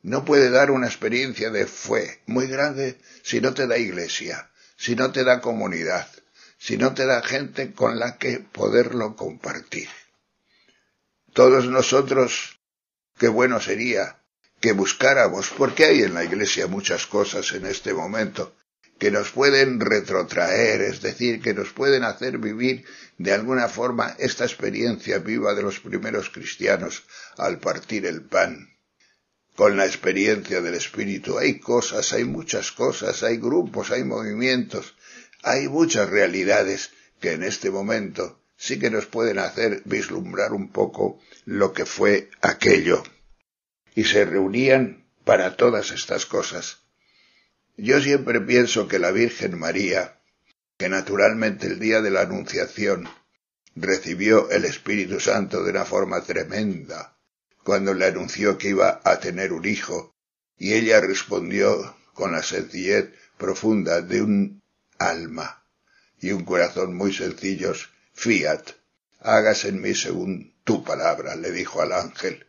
No 0.00 0.24
puede 0.24 0.48
dar 0.48 0.70
una 0.70 0.86
experiencia 0.86 1.50
de 1.50 1.66
fe 1.66 2.22
muy 2.24 2.46
grande 2.46 2.98
si 3.22 3.42
no 3.42 3.52
te 3.52 3.66
da 3.66 3.76
iglesia, 3.76 4.50
si 4.78 4.96
no 4.96 5.12
te 5.12 5.22
da 5.22 5.42
comunidad, 5.42 6.08
si 6.56 6.78
no 6.78 6.94
te 6.94 7.04
da 7.04 7.22
gente 7.22 7.74
con 7.74 7.98
la 7.98 8.16
que 8.16 8.38
poderlo 8.38 9.16
compartir. 9.16 9.90
Todos 11.34 11.66
nosotros, 11.66 12.58
qué 13.18 13.28
bueno 13.28 13.60
sería 13.60 14.19
que 14.60 14.72
buscáramos, 14.72 15.50
porque 15.56 15.84
hay 15.84 16.02
en 16.02 16.14
la 16.14 16.24
iglesia 16.24 16.66
muchas 16.66 17.06
cosas 17.06 17.52
en 17.52 17.66
este 17.66 17.94
momento, 17.94 18.54
que 18.98 19.10
nos 19.10 19.30
pueden 19.30 19.80
retrotraer, 19.80 20.82
es 20.82 21.00
decir, 21.00 21.40
que 21.40 21.54
nos 21.54 21.70
pueden 21.70 22.04
hacer 22.04 22.36
vivir 22.36 22.84
de 23.16 23.32
alguna 23.32 23.68
forma 23.68 24.14
esta 24.18 24.44
experiencia 24.44 25.18
viva 25.18 25.54
de 25.54 25.62
los 25.62 25.80
primeros 25.80 26.28
cristianos 26.28 27.04
al 27.38 27.58
partir 27.58 28.04
el 28.04 28.20
pan. 28.22 28.68
Con 29.56 29.78
la 29.78 29.86
experiencia 29.86 30.60
del 30.60 30.74
Espíritu 30.74 31.38
hay 31.38 31.58
cosas, 31.58 32.12
hay 32.12 32.24
muchas 32.24 32.72
cosas, 32.72 33.22
hay 33.22 33.38
grupos, 33.38 33.90
hay 33.90 34.04
movimientos, 34.04 34.94
hay 35.42 35.68
muchas 35.68 36.10
realidades 36.10 36.90
que 37.20 37.32
en 37.32 37.42
este 37.42 37.70
momento 37.70 38.40
sí 38.56 38.78
que 38.78 38.90
nos 38.90 39.06
pueden 39.06 39.38
hacer 39.38 39.80
vislumbrar 39.86 40.52
un 40.52 40.70
poco 40.70 41.20
lo 41.46 41.72
que 41.72 41.86
fue 41.86 42.28
aquello. 42.42 43.02
Y 44.00 44.04
se 44.04 44.24
reunían 44.24 44.82
para 45.24 45.56
todas 45.56 45.90
estas 45.90 46.24
cosas 46.24 46.80
yo 47.82 48.00
siempre 48.02 48.40
pienso 48.42 48.88
que 48.88 48.98
la 48.98 49.10
Virgen 49.10 49.58
María, 49.58 50.20
que 50.76 50.90
naturalmente 50.90 51.66
el 51.66 51.78
día 51.78 52.02
de 52.02 52.10
la 52.10 52.22
Anunciación 52.22 53.08
recibió 53.74 54.50
el 54.50 54.66
Espíritu 54.66 55.18
Santo 55.18 55.62
de 55.62 55.70
una 55.70 55.86
forma 55.86 56.22
tremenda, 56.22 57.16
cuando 57.64 57.94
le 57.94 58.04
anunció 58.06 58.58
que 58.58 58.68
iba 58.68 59.00
a 59.02 59.18
tener 59.18 59.54
un 59.54 59.64
hijo, 59.64 60.14
y 60.58 60.74
ella 60.74 61.00
respondió 61.00 61.96
con 62.12 62.32
la 62.32 62.42
sencillez 62.42 63.14
profunda 63.38 64.02
de 64.02 64.20
un 64.20 64.62
alma 64.98 65.64
y 66.20 66.32
un 66.32 66.44
corazón 66.44 66.94
muy 66.94 67.14
sencillos, 67.14 67.88
fiat, 68.12 68.72
hágase 69.20 69.68
en 69.68 69.80
mí 69.80 69.94
según 69.94 70.54
tu 70.64 70.84
palabra, 70.84 71.34
le 71.34 71.50
dijo 71.50 71.80
al 71.80 71.92
ángel. 71.92 72.46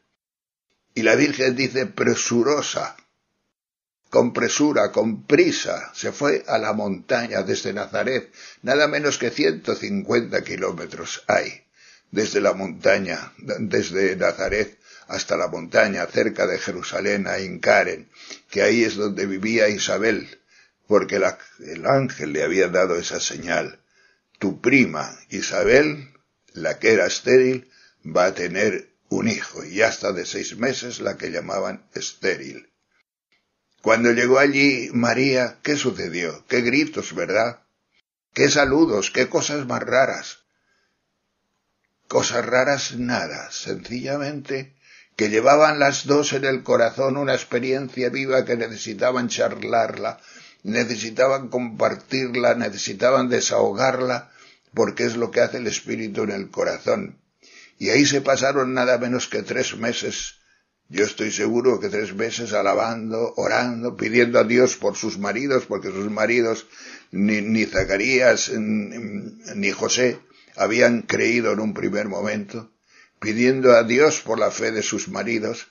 Y 0.93 1.03
la 1.03 1.15
Virgen 1.15 1.55
dice 1.55 1.85
presurosa, 1.85 2.97
con 4.09 4.33
presura, 4.33 4.91
con 4.91 5.25
prisa, 5.25 5.91
se 5.93 6.11
fue 6.11 6.43
a 6.47 6.57
la 6.57 6.73
montaña 6.73 7.43
desde 7.43 7.71
Nazaret, 7.71 8.29
nada 8.61 8.89
menos 8.89 9.17
que 9.17 9.31
ciento 9.31 9.73
cincuenta 9.73 10.43
kilómetros 10.43 11.23
hay, 11.27 11.63
desde 12.11 12.41
la 12.41 12.53
montaña, 12.53 13.31
desde 13.37 14.17
Nazaret 14.17 14.77
hasta 15.07 15.37
la 15.37 15.47
montaña 15.47 16.05
cerca 16.07 16.45
de 16.45 16.59
Jerusalén 16.59 17.25
a 17.25 17.39
Incaren, 17.39 18.09
que 18.49 18.61
ahí 18.61 18.83
es 18.83 18.95
donde 18.95 19.25
vivía 19.25 19.69
Isabel, 19.69 20.39
porque 20.87 21.17
la, 21.17 21.37
el 21.59 21.85
ángel 21.85 22.33
le 22.33 22.43
había 22.43 22.67
dado 22.67 22.97
esa 22.97 23.21
señal. 23.21 23.79
Tu 24.39 24.59
prima 24.59 25.17
Isabel, 25.29 26.13
la 26.51 26.79
que 26.79 26.91
era 26.91 27.07
estéril, 27.07 27.69
va 28.05 28.25
a 28.25 28.33
tener 28.33 28.90
un 29.11 29.27
hijo, 29.27 29.63
y 29.65 29.81
hasta 29.81 30.13
de 30.13 30.25
seis 30.25 30.57
meses 30.57 31.01
la 31.01 31.17
que 31.17 31.31
llamaban 31.31 31.85
estéril. 31.93 32.71
Cuando 33.81 34.13
llegó 34.13 34.39
allí 34.39 34.89
María, 34.93 35.59
¿qué 35.63 35.75
sucedió? 35.75 36.45
¿Qué 36.47 36.61
gritos, 36.61 37.13
verdad? 37.13 37.61
¿Qué 38.33 38.49
saludos? 38.49 39.11
¿Qué 39.11 39.27
cosas 39.27 39.67
más 39.67 39.83
raras? 39.83 40.39
Cosas 42.07 42.45
raras 42.45 42.95
nada, 42.95 43.51
sencillamente 43.51 44.75
que 45.17 45.29
llevaban 45.29 45.77
las 45.77 46.07
dos 46.07 46.31
en 46.31 46.45
el 46.45 46.63
corazón 46.63 47.17
una 47.17 47.35
experiencia 47.35 48.09
viva 48.09 48.45
que 48.45 48.55
necesitaban 48.55 49.27
charlarla, 49.27 50.19
necesitaban 50.63 51.49
compartirla, 51.49 52.55
necesitaban 52.55 53.27
desahogarla, 53.27 54.31
porque 54.73 55.03
es 55.03 55.17
lo 55.17 55.29
que 55.31 55.41
hace 55.41 55.57
el 55.57 55.67
espíritu 55.67 56.23
en 56.23 56.31
el 56.31 56.49
corazón. 56.49 57.20
Y 57.81 57.89
ahí 57.89 58.05
se 58.05 58.21
pasaron 58.21 58.75
nada 58.75 58.99
menos 58.99 59.27
que 59.27 59.41
tres 59.41 59.75
meses 59.75 60.35
yo 60.87 61.03
estoy 61.03 61.31
seguro 61.31 61.79
que 61.79 61.89
tres 61.89 62.13
meses 62.13 62.53
alabando, 62.53 63.33
orando, 63.37 63.97
pidiendo 63.97 64.37
a 64.37 64.43
Dios 64.43 64.75
por 64.75 64.95
sus 64.95 65.17
maridos, 65.17 65.65
porque 65.65 65.87
sus 65.87 66.11
maridos, 66.11 66.67
ni, 67.09 67.41
ni 67.41 67.65
Zacarías 67.65 68.51
ni 68.51 69.71
José, 69.71 70.19
habían 70.55 71.01
creído 71.01 71.53
en 71.53 71.59
un 71.59 71.73
primer 71.73 72.07
momento, 72.07 72.71
pidiendo 73.19 73.71
a 73.71 73.83
Dios 73.83 74.21
por 74.21 74.37
la 74.37 74.51
fe 74.51 74.71
de 74.71 74.83
sus 74.83 75.07
maridos 75.07 75.69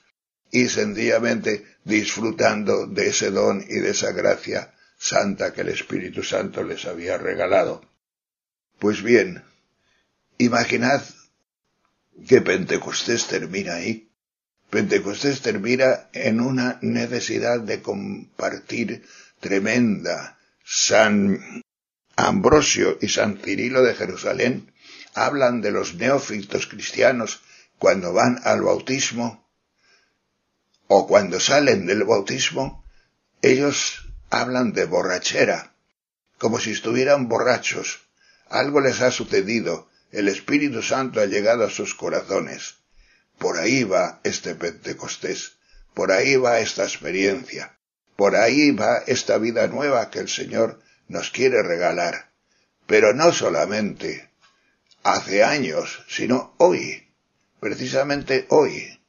y 0.51 0.67
sencillamente 0.67 1.65
disfrutando 1.85 2.87
de 2.87 3.07
ese 3.07 3.31
don 3.31 3.63
y 3.69 3.79
de 3.79 3.91
esa 3.91 4.11
gracia 4.11 4.73
santa 4.97 5.53
que 5.53 5.61
el 5.61 5.69
Espíritu 5.69 6.23
Santo 6.23 6.61
les 6.61 6.83
había 6.83 7.17
regalado. 7.17 7.89
Pues 8.79 9.01
bien, 9.01 9.45
imaginad 10.39 11.03
que 12.27 12.41
Pentecostés 12.41 13.27
termina 13.27 13.75
ahí. 13.75 14.11
Pentecostés 14.69 15.41
termina 15.41 16.09
en 16.13 16.39
una 16.39 16.79
necesidad 16.81 17.59
de 17.59 17.81
compartir 17.81 19.05
tremenda. 19.39 20.37
San 20.63 21.63
Ambrosio 22.15 22.97
y 23.01 23.09
San 23.09 23.37
Cirilo 23.37 23.83
de 23.83 23.95
Jerusalén 23.95 24.71
hablan 25.13 25.61
de 25.61 25.71
los 25.71 25.95
neófitos 25.95 26.67
cristianos 26.67 27.41
cuando 27.77 28.13
van 28.13 28.39
al 28.43 28.61
bautismo 28.61 29.49
o 30.87 31.07
cuando 31.07 31.39
salen 31.39 31.85
del 31.85 32.03
bautismo, 32.03 32.83
ellos 33.41 34.07
hablan 34.29 34.73
de 34.73 34.85
borrachera, 34.85 35.73
como 36.37 36.59
si 36.59 36.71
estuvieran 36.71 37.27
borrachos. 37.27 38.01
Algo 38.49 38.81
les 38.81 39.01
ha 39.01 39.11
sucedido, 39.11 39.89
el 40.11 40.27
Espíritu 40.27 40.81
Santo 40.81 41.21
ha 41.21 41.25
llegado 41.25 41.65
a 41.65 41.69
sus 41.69 41.95
corazones. 41.95 42.75
Por 43.37 43.57
ahí 43.57 43.83
va 43.83 44.19
este 44.23 44.55
Pentecostés, 44.55 45.53
por 45.93 46.11
ahí 46.11 46.35
va 46.35 46.59
esta 46.59 46.83
experiencia, 46.83 47.77
por 48.15 48.35
ahí 48.35 48.71
va 48.71 48.99
esta 49.07 49.37
vida 49.37 49.67
nueva 49.67 50.09
que 50.09 50.19
el 50.19 50.29
Señor 50.29 50.79
nos 51.07 51.31
quiere 51.31 51.63
regalar. 51.63 52.31
Pero 52.87 53.13
no 53.13 53.31
solamente 53.33 54.29
hace 55.03 55.43
años, 55.43 56.03
sino 56.07 56.53
hoy, 56.57 57.07
precisamente 57.59 58.45
hoy, 58.49 58.99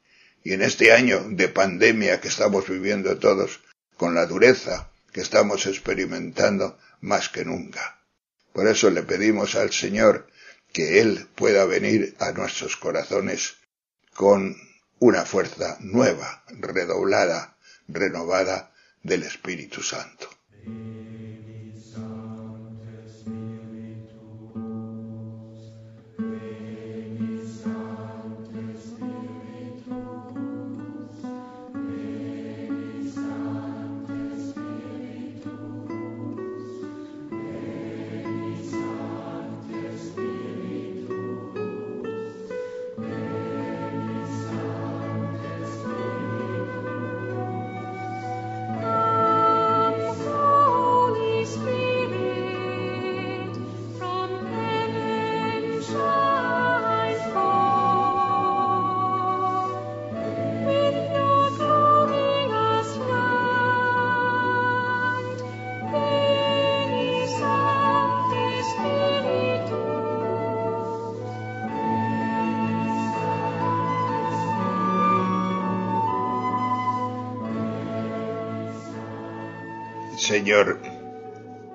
y 0.44 0.53
en 0.53 0.62
este 0.62 0.92
año 0.92 1.24
de 1.28 1.48
pandemia 1.48 2.20
que 2.20 2.28
estamos 2.28 2.68
viviendo 2.68 3.18
todos, 3.18 3.61
con 3.96 4.14
la 4.14 4.26
dureza 4.26 4.90
que 5.12 5.20
estamos 5.20 5.66
experimentando 5.66 6.78
más 7.00 7.28
que 7.28 7.44
nunca. 7.44 8.00
Por 8.53 8.66
eso 8.66 8.90
le 8.90 9.03
pedimos 9.03 9.55
al 9.55 9.72
Señor 9.72 10.26
que 10.73 11.01
Él 11.01 11.29
pueda 11.35 11.64
venir 11.64 12.16
a 12.18 12.33
nuestros 12.33 12.77
corazones 12.77 13.57
con 14.14 14.57
una 14.99 15.25
fuerza 15.25 15.77
nueva, 15.81 16.45
redoblada, 16.49 17.57
renovada 17.89 18.73
del 19.03 19.25
Espíritu 19.25 19.83
Santo. 19.83 20.29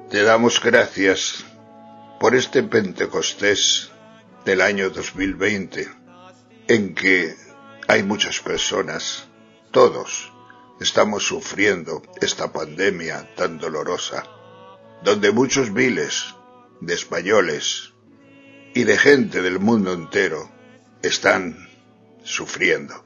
Te 0.10 0.24
damos 0.24 0.62
gracias 0.64 1.44
por 2.18 2.34
este 2.34 2.64
Pentecostés 2.64 3.92
del 4.46 4.62
año 4.62 4.90
2020, 4.90 5.86
en 6.70 6.96
que 6.96 7.36
hay 7.90 8.04
muchas 8.04 8.40
personas, 8.40 9.28
todos, 9.72 10.32
estamos 10.80 11.28
sufriendo 11.28 12.02
esta 12.22 12.54
pandemia 12.54 13.36
tan 13.36 13.58
dolorosa, 13.58 14.24
donde 15.04 15.32
muchos 15.32 15.72
miles 15.72 16.34
de 16.80 16.94
españoles 16.94 17.94
y 18.74 18.86
de 18.86 18.98
gente 18.98 19.42
del 19.42 19.60
mundo 19.60 19.92
entero 19.92 20.50
están 21.02 21.68
sufriendo. 22.24 23.04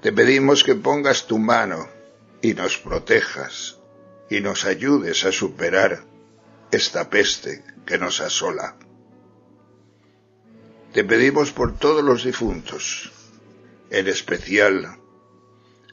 Te 0.00 0.10
pedimos 0.10 0.64
que 0.64 0.74
pongas 0.74 1.26
tu 1.26 1.38
mano 1.38 1.86
y 2.40 2.54
nos 2.54 2.78
protejas 2.78 3.81
y 4.32 4.40
nos 4.40 4.64
ayudes 4.64 5.26
a 5.26 5.30
superar 5.30 6.04
esta 6.70 7.10
peste 7.10 7.62
que 7.84 7.98
nos 7.98 8.22
asola. 8.22 8.76
Te 10.94 11.04
pedimos 11.04 11.52
por 11.52 11.76
todos 11.76 12.02
los 12.02 12.24
difuntos, 12.24 13.12
en 13.90 14.08
especial 14.08 14.96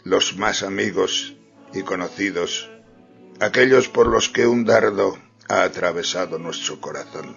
los 0.06 0.38
más 0.38 0.64
amigos 0.64 1.36
y 1.74 1.82
conocidos, 1.82 2.70
aquellos 3.42 3.90
por 3.90 4.08
los 4.08 4.30
que 4.30 4.48
un 4.48 4.64
dardo 4.64 5.20
ha 5.50 5.64
atravesado 5.64 6.40
nuestro 6.40 6.80
corazón. 6.80 7.36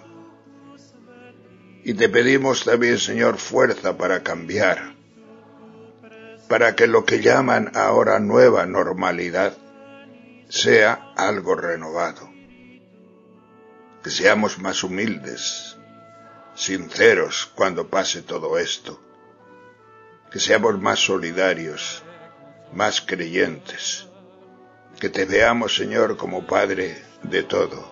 Y 1.83 1.95
te 1.95 2.07
pedimos 2.07 2.63
también, 2.63 2.97
Señor, 2.97 3.39
fuerza 3.39 3.97
para 3.97 4.23
cambiar, 4.23 4.95
para 6.47 6.77
que 6.77 6.87
lo 6.87 7.03
que 7.03 7.19
llaman 7.19 7.71
ahora 7.75 8.19
nueva 8.19 8.65
normalidad 8.65 9.57
sea 10.53 11.11
algo 11.15 11.55
renovado. 11.55 12.29
Que 14.03 14.11
seamos 14.11 14.59
más 14.59 14.83
humildes, 14.83 15.77
sinceros 16.53 17.51
cuando 17.55 17.87
pase 17.89 18.21
todo 18.21 18.59
esto. 18.59 19.01
Que 20.29 20.39
seamos 20.39 20.79
más 20.79 20.99
solidarios, 20.99 22.03
más 22.71 23.01
creyentes. 23.01 24.05
Que 24.99 25.09
te 25.09 25.25
veamos, 25.25 25.75
Señor, 25.75 26.17
como 26.17 26.45
Padre 26.45 27.03
de 27.23 27.41
todo, 27.41 27.91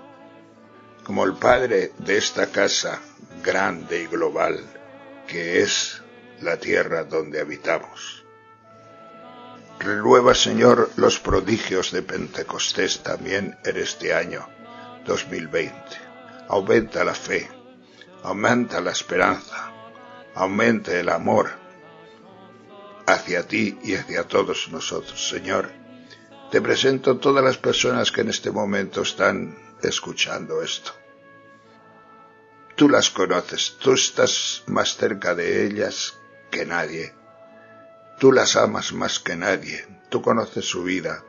como 1.04 1.24
el 1.24 1.34
Padre 1.34 1.94
de 1.98 2.18
esta 2.18 2.52
casa 2.52 3.02
grande 3.44 4.04
y 4.04 4.06
global 4.06 4.64
que 5.26 5.62
es 5.62 6.00
la 6.42 6.58
tierra 6.58 7.06
donde 7.06 7.42
habitamos. 7.42 8.21
Renueva, 9.82 10.36
Señor, 10.36 10.92
los 10.96 11.20
prodigios 11.20 11.92
de 11.92 12.04
Pentecostés 12.04 13.02
también 13.02 13.58
en 13.66 13.78
este 13.78 14.14
año 14.14 14.48
2020. 15.08 15.74
Aumenta 16.50 17.04
la 17.04 17.16
fe, 17.16 17.50
aumenta 18.22 18.80
la 18.80 18.92
esperanza, 18.92 19.74
aumenta 20.36 20.92
el 20.94 21.10
amor 21.10 21.50
hacia 23.08 23.48
ti 23.48 23.80
y 23.84 23.96
hacia 23.96 24.28
todos 24.28 24.70
nosotros, 24.70 25.28
Señor. 25.28 25.72
Te 26.52 26.62
presento 26.62 27.18
todas 27.18 27.44
las 27.44 27.58
personas 27.58 28.12
que 28.12 28.22
en 28.22 28.30
este 28.30 28.52
momento 28.52 29.02
están 29.02 29.58
escuchando 29.82 30.62
esto. 30.62 30.92
Tú 32.76 32.88
las 32.88 33.10
conoces, 33.10 33.78
tú 33.80 33.94
estás 33.94 34.62
más 34.68 34.96
cerca 34.96 35.34
de 35.34 35.66
ellas 35.66 36.14
que 36.52 36.68
nadie. 36.68 37.21
Tú 38.22 38.32
las 38.32 38.56
amas 38.56 38.94
más 38.94 39.20
que 39.20 39.36
nadie, 39.36 39.84
tú 40.12 40.22
conoces 40.22 40.66
su 40.66 40.84
vida, 40.84 41.26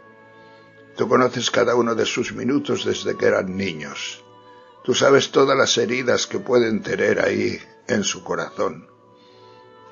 tú 0.95 1.09
conoces 1.09 1.51
cada 1.51 1.74
uno 1.74 1.95
de 1.95 2.05
sus 2.05 2.34
minutos 2.34 2.84
desde 2.84 3.16
que 3.16 3.24
eran 3.24 3.57
niños, 3.57 4.22
tú 4.84 4.95
sabes 4.95 5.30
todas 5.30 5.57
las 5.57 5.78
heridas 5.78 6.26
que 6.26 6.38
pueden 6.38 6.82
tener 6.82 7.24
ahí 7.24 7.59
en 7.88 8.05
su 8.05 8.22
corazón, 8.22 8.90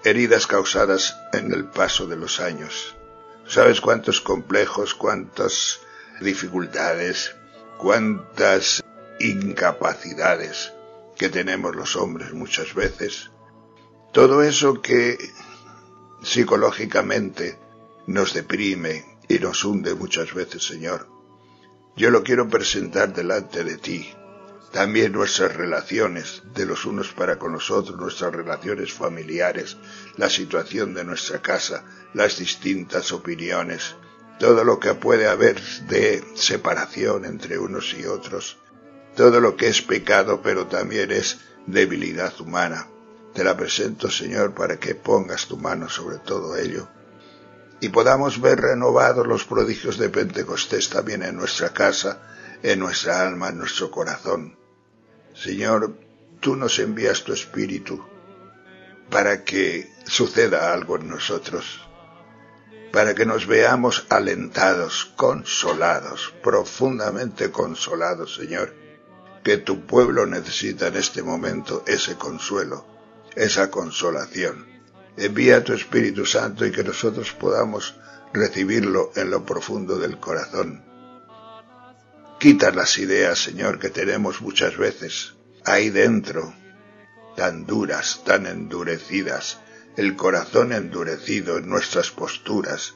heridas 0.04 0.46
causadas 0.46 1.16
en 1.32 1.54
el 1.54 1.70
paso 1.70 2.06
de 2.06 2.16
los 2.16 2.38
años. 2.38 2.94
Sabes 3.46 3.80
cuántos 3.80 4.20
complejos, 4.20 4.92
cuántas 4.92 5.80
dificultades, 6.20 7.34
cuántas 7.78 8.84
incapacidades 9.20 10.74
que 11.16 11.30
tenemos 11.30 11.74
los 11.74 11.96
hombres 11.96 12.34
muchas 12.34 12.74
veces. 12.74 13.30
Todo 14.12 14.42
eso 14.42 14.82
que 14.82 15.16
psicológicamente 16.22 17.58
nos 18.06 18.34
deprime 18.34 19.18
y 19.28 19.38
nos 19.38 19.64
hunde 19.64 19.94
muchas 19.94 20.34
veces, 20.34 20.66
Señor. 20.66 21.08
Yo 21.96 22.10
lo 22.10 22.22
quiero 22.22 22.48
presentar 22.48 23.12
delante 23.12 23.64
de 23.64 23.76
ti 23.76 24.14
también 24.70 25.12
nuestras 25.12 25.56
relaciones 25.56 26.42
de 26.54 26.64
los 26.64 26.84
unos 26.84 27.08
para 27.12 27.38
con 27.38 27.52
los 27.52 27.70
otros, 27.70 27.98
nuestras 27.98 28.32
relaciones 28.32 28.92
familiares, 28.92 29.76
la 30.16 30.30
situación 30.30 30.94
de 30.94 31.04
nuestra 31.04 31.42
casa, 31.42 31.84
las 32.14 32.38
distintas 32.38 33.12
opiniones, 33.12 33.96
todo 34.38 34.64
lo 34.64 34.78
que 34.78 34.94
puede 34.94 35.26
haber 35.26 35.60
de 35.88 36.24
separación 36.34 37.24
entre 37.24 37.58
unos 37.58 37.94
y 37.98 38.06
otros, 38.06 38.58
todo 39.16 39.40
lo 39.40 39.56
que 39.56 39.68
es 39.68 39.82
pecado 39.82 40.40
pero 40.42 40.66
también 40.66 41.10
es 41.10 41.40
debilidad 41.66 42.40
humana. 42.40 42.89
Te 43.34 43.44
la 43.44 43.56
presento, 43.56 44.10
Señor, 44.10 44.54
para 44.54 44.78
que 44.78 44.94
pongas 44.94 45.46
tu 45.46 45.56
mano 45.56 45.88
sobre 45.88 46.18
todo 46.18 46.56
ello 46.56 46.88
y 47.80 47.88
podamos 47.88 48.40
ver 48.40 48.60
renovados 48.60 49.26
los 49.26 49.44
prodigios 49.44 49.98
de 49.98 50.10
Pentecostés 50.10 50.90
también 50.90 51.22
en 51.22 51.36
nuestra 51.36 51.70
casa, 51.70 52.20
en 52.62 52.78
nuestra 52.78 53.26
alma, 53.26 53.48
en 53.48 53.58
nuestro 53.58 53.90
corazón. 53.90 54.58
Señor, 55.34 55.96
tú 56.40 56.56
nos 56.56 56.78
envías 56.78 57.24
tu 57.24 57.32
Espíritu 57.32 58.04
para 59.08 59.44
que 59.44 59.90
suceda 60.04 60.72
algo 60.72 60.96
en 60.96 61.08
nosotros, 61.08 61.80
para 62.92 63.14
que 63.14 63.24
nos 63.24 63.46
veamos 63.46 64.06
alentados, 64.10 65.12
consolados, 65.16 66.34
profundamente 66.42 67.50
consolados, 67.50 68.34
Señor, 68.34 68.74
que 69.42 69.56
tu 69.56 69.86
pueblo 69.86 70.26
necesita 70.26 70.88
en 70.88 70.96
este 70.96 71.22
momento 71.22 71.82
ese 71.86 72.16
consuelo, 72.16 72.84
esa 73.36 73.70
consolación. 73.70 74.66
Envía 75.16 75.64
tu 75.64 75.72
Espíritu 75.72 76.26
Santo 76.26 76.66
y 76.66 76.72
que 76.72 76.84
nosotros 76.84 77.32
podamos 77.32 77.96
recibirlo 78.32 79.12
en 79.16 79.30
lo 79.30 79.44
profundo 79.44 79.98
del 79.98 80.18
corazón. 80.18 80.84
Quita 82.38 82.70
las 82.70 82.96
ideas, 82.98 83.42
Señor, 83.42 83.78
que 83.78 83.90
tenemos 83.90 84.40
muchas 84.40 84.76
veces 84.76 85.34
ahí 85.64 85.90
dentro, 85.90 86.54
tan 87.36 87.66
duras, 87.66 88.22
tan 88.24 88.46
endurecidas, 88.46 89.58
el 89.96 90.16
corazón 90.16 90.72
endurecido 90.72 91.58
en 91.58 91.68
nuestras 91.68 92.10
posturas, 92.10 92.94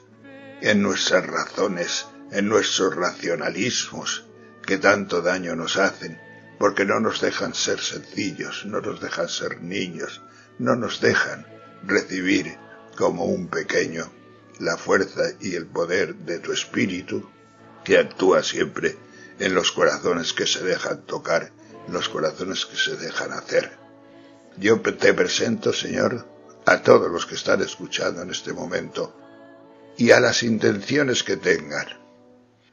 en 0.63 0.83
nuestras 0.83 1.27
razones, 1.27 2.07
en 2.31 2.49
nuestros 2.49 2.95
racionalismos, 2.97 4.25
que 4.67 4.79
tanto 4.79 5.21
daño 5.21 5.55
nos 5.57 5.77
hacen, 5.77 6.19
porque 6.65 6.87
no 6.87 6.99
nos 6.99 7.21
dejan 7.21 7.53
ser 7.53 7.79
sencillos, 7.79 8.65
no 8.65 8.81
nos 8.81 8.99
dejan 8.99 9.29
ser 9.29 9.61
niños, 9.61 10.23
no 10.59 10.77
nos 10.77 10.99
dejan 11.03 11.47
recibir 11.83 12.57
como 12.97 13.27
un 13.27 13.49
pequeño 13.49 14.11
la 14.61 14.79
fuerza 14.79 15.25
y 15.41 15.57
el 15.57 15.67
poder 15.67 16.15
de 16.15 16.39
tu 16.39 16.53
espíritu 16.53 17.29
que 17.85 17.99
actúa 17.99 18.43
siempre 18.43 18.97
en 19.39 19.55
los 19.55 19.73
corazones 19.73 20.33
que 20.33 20.47
se 20.47 20.65
dejan 20.65 21.03
tocar, 21.03 21.53
los 21.89 22.09
corazones 22.09 22.65
que 22.65 22.79
se 22.79 22.97
dejan 22.97 23.33
hacer. 23.33 23.77
Yo 24.57 24.81
te 24.81 25.13
presento, 25.13 25.71
Señor, 25.75 26.27
a 26.65 26.81
todos 26.81 27.13
los 27.13 27.27
que 27.27 27.35
están 27.35 27.61
escuchando 27.61 28.23
en 28.23 28.31
este 28.31 28.55
momento 28.55 29.15
y 29.99 30.13
a 30.13 30.19
las 30.19 30.43
intenciones 30.43 31.25
que 31.25 31.37
tengan. 31.37 31.89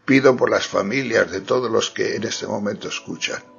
Pido 0.06 0.38
por 0.38 0.50
las 0.50 0.66
familias 0.66 1.30
de 1.30 1.42
todos 1.42 1.70
los 1.70 1.92
que 1.92 2.16
en 2.16 2.24
este 2.24 2.48
momento 2.48 2.88
escuchan. 2.88 3.51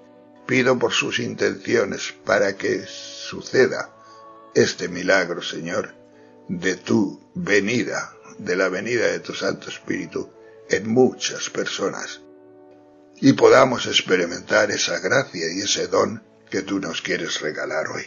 Pido 0.47 0.79
por 0.79 0.93
sus 0.93 1.19
intenciones 1.19 2.15
para 2.25 2.57
que 2.57 2.85
suceda 2.87 3.95
este 4.55 4.89
milagro, 4.89 5.43
Señor, 5.43 5.95
de 6.49 6.77
tu 6.77 7.21
venida, 7.35 8.13
de 8.39 8.57
la 8.57 8.69
venida 8.69 9.07
de 9.07 9.21
tu 9.21 9.35
Santo 9.35 9.69
Espíritu 9.71 10.31
en 10.69 10.89
muchas 10.89 11.49
personas 11.51 12.21
y 13.25 13.35
podamos 13.35 13.87
experimentar 13.87 14.73
esa 14.73 14.99
gracia 14.99 15.47
y 15.53 15.61
ese 15.61 15.87
don 15.87 16.25
que 16.51 16.63
tú 16.63 16.81
nos 16.81 17.03
quieres 17.03 17.41
regalar 17.41 17.87
hoy. 17.87 18.05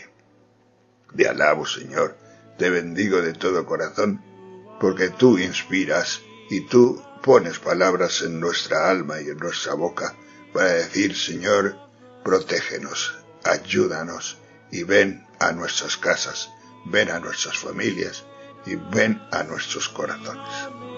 Te 1.16 1.30
alabo, 1.30 1.66
Señor, 1.66 2.18
te 2.58 2.70
bendigo 2.70 3.22
de 3.22 3.32
todo 3.32 3.66
corazón, 3.66 4.22
porque 4.78 5.10
tú 5.10 5.38
inspiras 5.38 6.20
y 6.50 6.68
tú 6.68 7.02
pones 7.24 7.60
palabras 7.60 8.24
en 8.24 8.42
nuestra 8.42 8.90
alma 8.90 9.22
y 9.22 9.30
en 9.30 9.38
nuestra 9.38 9.74
boca 9.74 10.14
para 10.52 10.74
decir, 10.74 11.16
Señor, 11.16 11.78
protégenos, 12.26 13.20
ayúdanos 13.44 14.40
y 14.72 14.82
ven 14.82 15.28
a 15.40 15.52
nuestras 15.52 15.96
casas, 15.96 16.50
ven 16.86 17.12
a 17.12 17.20
nuestras 17.20 17.60
familias 17.60 18.26
y 18.66 18.76
ven 18.76 19.22
a 19.32 19.44
nuestros 19.44 19.88
corazones. 19.90 20.95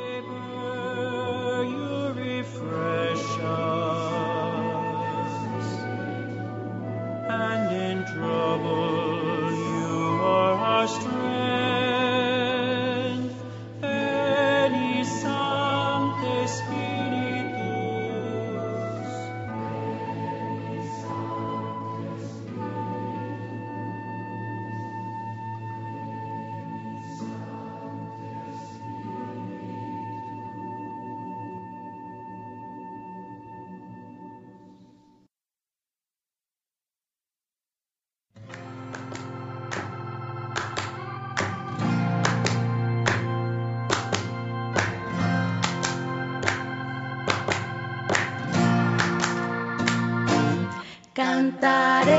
Cantaré 51.38 52.17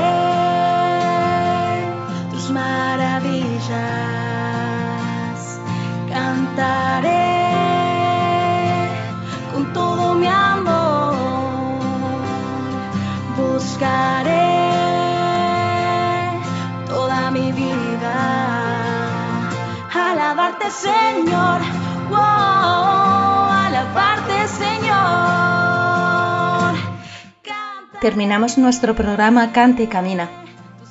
Terminamos 28.01 28.57
nuestro 28.57 28.95
programa 28.95 29.51
Cante 29.51 29.83
y 29.83 29.87
Camina. 29.87 30.29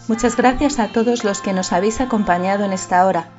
Muchas 0.08 0.36
gracias 0.36 0.78
a 0.78 0.88
todos 0.88 1.24
los 1.24 1.40
que 1.40 1.54
nos 1.54 1.72
habéis 1.72 2.02
acompañado 2.02 2.66
en 2.66 2.74
esta 2.74 3.06
hora, 3.06 3.30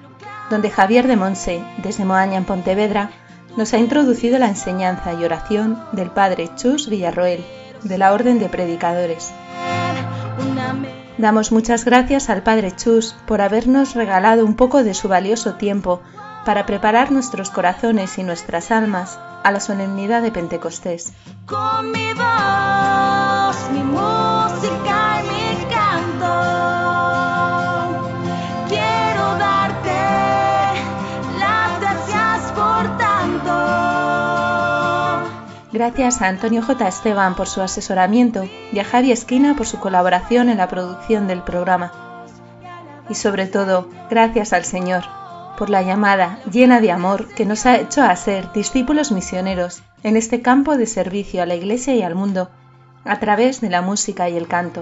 donde 0.49 0.71
Javier 0.71 1.07
de 1.07 1.15
Monse, 1.15 1.63
desde 1.83 2.03
Moaña 2.03 2.37
en 2.37 2.45
Pontevedra, 2.45 3.11
nos 3.57 3.71
ha 3.75 3.77
introducido 3.77 4.39
la 4.39 4.47
enseñanza 4.47 5.13
y 5.13 5.23
oración 5.23 5.79
del 5.91 6.09
Padre 6.09 6.49
Chus 6.55 6.89
Villarroel, 6.89 7.45
de 7.83 7.97
la 7.99 8.11
Orden 8.11 8.39
de 8.39 8.49
Predicadores. 8.49 9.31
Damos 11.19 11.51
muchas 11.51 11.85
gracias 11.85 12.31
al 12.31 12.41
Padre 12.41 12.75
Chus 12.75 13.15
por 13.27 13.39
habernos 13.39 13.93
regalado 13.93 14.45
un 14.45 14.55
poco 14.55 14.83
de 14.83 14.95
su 14.95 15.07
valioso 15.07 15.55
tiempo 15.55 16.01
para 16.45 16.65
preparar 16.65 17.11
nuestros 17.11 17.49
corazones 17.49 18.17
y 18.17 18.23
nuestras 18.23 18.71
almas 18.71 19.19
a 19.43 19.51
la 19.51 19.59
solemnidad 19.59 20.21
de 20.21 20.31
Pentecostés. 20.31 21.13
Con 21.45 21.91
mi 21.91 22.13
voz, 22.13 23.69
mi 23.71 23.83
música 23.83 25.21
y 25.21 25.27
mi 25.27 25.65
canto, 25.73 26.33
quiero 28.67 29.37
darte 29.37 29.99
las 31.39 31.79
gracias 31.79 32.51
por 32.51 32.97
tanto. 32.97 33.53
Gracias 35.71 36.21
a 36.21 36.27
Antonio 36.27 36.61
J. 36.61 36.87
Esteban 36.87 37.35
por 37.35 37.47
su 37.47 37.61
asesoramiento 37.61 38.43
y 38.71 38.79
a 38.79 38.83
Javi 38.83 39.11
Esquina 39.11 39.55
por 39.55 39.67
su 39.67 39.79
colaboración 39.79 40.49
en 40.49 40.57
la 40.57 40.67
producción 40.67 41.27
del 41.27 41.43
programa. 41.43 41.91
Y 43.09 43.15
sobre 43.15 43.47
todo, 43.47 43.87
gracias 44.09 44.53
al 44.53 44.65
Señor 44.65 45.18
por 45.59 45.69
la 45.69 45.81
llamada 45.81 46.39
llena 46.49 46.79
de 46.79 46.89
amor 46.89 47.27
que 47.35 47.45
nos 47.45 47.65
ha 47.65 47.77
hecho 47.77 48.01
a 48.01 48.15
ser 48.15 48.53
discípulos 48.53 49.11
misioneros 49.11 49.83
en 50.03 50.15
este 50.15 50.41
campo 50.41 50.77
de 50.77 50.85
servicio 50.85 51.43
a 51.43 51.45
la 51.45 51.55
Iglesia 51.55 51.93
y 51.93 52.01
al 52.01 52.15
mundo 52.15 52.49
a 53.03 53.19
través 53.19 53.59
de 53.59 53.69
la 53.69 53.81
música 53.81 54.29
y 54.29 54.37
el 54.37 54.47
canto. 54.47 54.81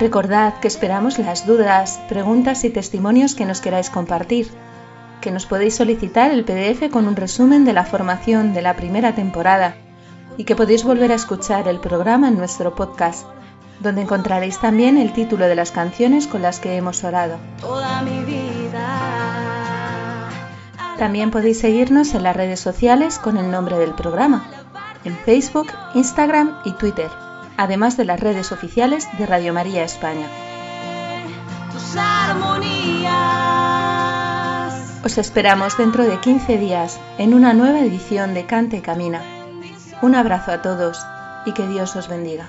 Recordad 0.00 0.58
que 0.60 0.68
esperamos 0.68 1.18
las 1.20 1.46
dudas, 1.46 2.00
preguntas 2.08 2.64
y 2.64 2.70
testimonios 2.70 3.36
que 3.36 3.46
nos 3.46 3.60
queráis 3.60 3.88
compartir. 3.88 4.50
que 5.20 5.32
nos 5.32 5.46
podéis 5.46 5.74
solicitar 5.74 6.30
el 6.30 6.44
PDF 6.44 6.90
con 6.92 7.08
un 7.08 7.16
resumen 7.16 7.64
de 7.64 7.72
la 7.72 7.84
formación 7.84 8.54
de 8.54 8.62
la 8.62 8.76
primera 8.76 9.16
temporada 9.16 9.74
y 10.38 10.44
que 10.44 10.56
podéis 10.56 10.84
volver 10.84 11.12
a 11.12 11.16
escuchar 11.16 11.68
el 11.68 11.80
programa 11.80 12.28
en 12.28 12.38
nuestro 12.38 12.74
podcast, 12.74 13.26
donde 13.80 14.02
encontraréis 14.02 14.58
también 14.58 14.96
el 14.96 15.12
título 15.12 15.46
de 15.46 15.56
las 15.56 15.72
canciones 15.72 16.26
con 16.26 16.40
las 16.40 16.60
que 16.60 16.76
hemos 16.76 17.04
orado. 17.04 17.36
toda 17.60 18.00
mi 18.02 18.24
vida. 18.24 20.28
También 20.96 21.30
podéis 21.30 21.58
seguirnos 21.58 22.14
en 22.14 22.22
las 22.22 22.34
redes 22.34 22.60
sociales 22.60 23.18
con 23.18 23.36
el 23.36 23.50
nombre 23.50 23.78
del 23.78 23.94
programa, 23.94 24.48
en 25.04 25.16
Facebook, 25.16 25.68
Instagram 25.94 26.58
y 26.64 26.72
Twitter, 26.72 27.10
además 27.56 27.96
de 27.96 28.04
las 28.04 28.18
redes 28.18 28.52
oficiales 28.52 29.06
de 29.18 29.26
Radio 29.26 29.52
María 29.52 29.84
España. 29.84 30.26
Tus 31.72 31.96
armonías. 31.96 33.12
Os 35.04 35.18
esperamos 35.18 35.76
dentro 35.76 36.04
de 36.04 36.18
15 36.18 36.58
días 36.58 36.98
en 37.18 37.34
una 37.34 37.54
nueva 37.54 37.80
edición 37.80 38.34
de 38.34 38.46
Cante 38.46 38.78
y 38.78 38.80
Camina. 38.80 39.37
Un 40.00 40.14
abrazo 40.14 40.52
a 40.52 40.62
todos 40.62 40.98
y 41.44 41.52
que 41.52 41.66
Dios 41.66 41.96
os 41.96 42.08
bendiga. 42.08 42.48